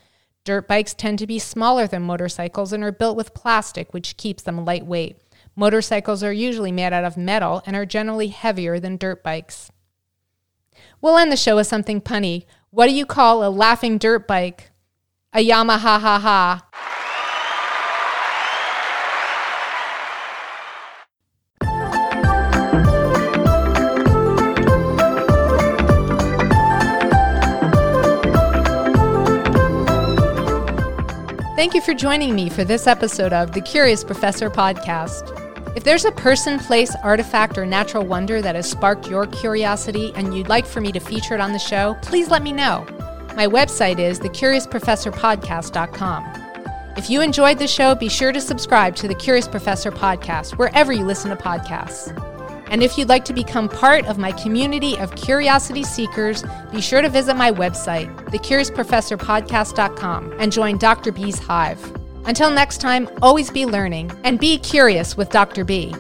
Dirt 0.45 0.67
bikes 0.67 0.95
tend 0.95 1.19
to 1.19 1.27
be 1.27 1.39
smaller 1.39 1.87
than 1.87 2.03
motorcycles 2.03 2.73
and 2.73 2.83
are 2.83 2.93
built 2.93 3.17
with 3.17 3.35
plastic, 3.35 3.93
which 3.93 4.17
keeps 4.17 4.43
them 4.43 4.65
lightweight. 4.65 5.19
Motorcycles 5.55 6.23
are 6.23 6.33
usually 6.33 6.73
made 6.73 6.93
out 6.93 7.05
of 7.05 7.17
metal 7.17 7.63
and 7.67 7.75
are 7.77 7.85
generally 7.85 8.29
heavier 8.29 8.81
than 8.81 8.97
dirt 8.97 9.23
bikes. 9.23 9.71
We'll 11.01 11.17
end 11.17 11.31
the 11.31 11.37
show 11.37 11.57
with 11.57 11.67
something 11.67 12.01
punny. 12.01 12.45
What 12.71 12.87
do 12.87 12.93
you 12.93 13.07
call 13.07 13.45
a 13.45 13.51
laughing 13.51 13.99
dirt 13.99 14.27
bike? 14.27 14.71
A 15.33 15.47
Yamaha 15.47 16.01
ha 16.01 16.19
ha. 16.19 16.65
Thank 31.55 31.75
you 31.75 31.81
for 31.81 31.93
joining 31.93 32.35
me 32.35 32.49
for 32.49 32.65
this 32.65 32.87
episode 32.87 33.33
of 33.33 33.53
the 33.53 33.61
Curious 33.61 34.05
Professor 34.05 34.49
podcast. 34.49 35.48
If 35.77 35.85
there's 35.85 36.05
a 36.05 36.13
person, 36.13 36.59
place, 36.59 36.95
artifact, 37.03 37.59
or 37.59 37.67
natural 37.67 38.05
wonder 38.05 38.41
that 38.43 38.55
has 38.55 38.69
sparked 38.69 39.09
your 39.09 39.27
curiosity 39.27 40.13
and 40.15 40.37
you'd 40.37 40.49
like 40.49 40.67
for 40.67 40.81
me 40.81 40.93
to 40.93 41.01
feature 41.01 41.35
it 41.35 41.41
on 41.41 41.53
the 41.53 41.59
show, 41.59 41.97
please 42.03 42.31
let 42.31 42.43
me 42.43 42.53
know. 42.53 42.87
My 43.37 43.47
website 43.47 43.99
is 43.99 44.19
thecuriousprofessorpodcast.com. 44.19 46.45
If 46.97 47.09
you 47.09 47.21
enjoyed 47.21 47.61
the 47.61 47.69
show, 47.69 47.95
be 47.95 48.09
sure 48.09 48.33
to 48.33 48.41
subscribe 48.41 48.97
to 48.97 49.07
the 49.07 49.15
Curious 49.15 49.47
Professor 49.47 49.93
podcast 49.93 50.59
wherever 50.59 50.93
you 50.93 51.05
listen 51.05 51.31
to 51.31 51.37
podcasts. 51.37 52.13
And 52.71 52.83
if 52.83 52.99
you'd 52.99 53.09
like 53.09 53.25
to 53.27 53.33
become 53.33 53.69
part 53.69 54.05
of 54.07 54.19
my 54.19 54.33
community 54.33 54.99
of 54.99 55.15
curiosity 55.15 55.85
seekers, 55.85 56.43
be 56.73 56.81
sure 56.81 57.03
to 57.03 57.09
visit 57.09 57.35
my 57.35 57.53
website, 57.53 58.13
thecuriousprofessorpodcast.com, 58.31 60.33
and 60.39 60.51
join 60.51 60.79
Dr. 60.79 61.13
B's 61.13 61.39
Hive. 61.39 61.98
Until 62.29 62.51
next 62.51 62.83
time, 62.83 63.09
always 63.23 63.51
be 63.51 63.65
learning 63.65 64.13
and 64.23 64.39
be 64.39 64.59
curious 64.59 65.17
with 65.17 65.31
Dr. 65.31 65.65
B. 65.65 65.95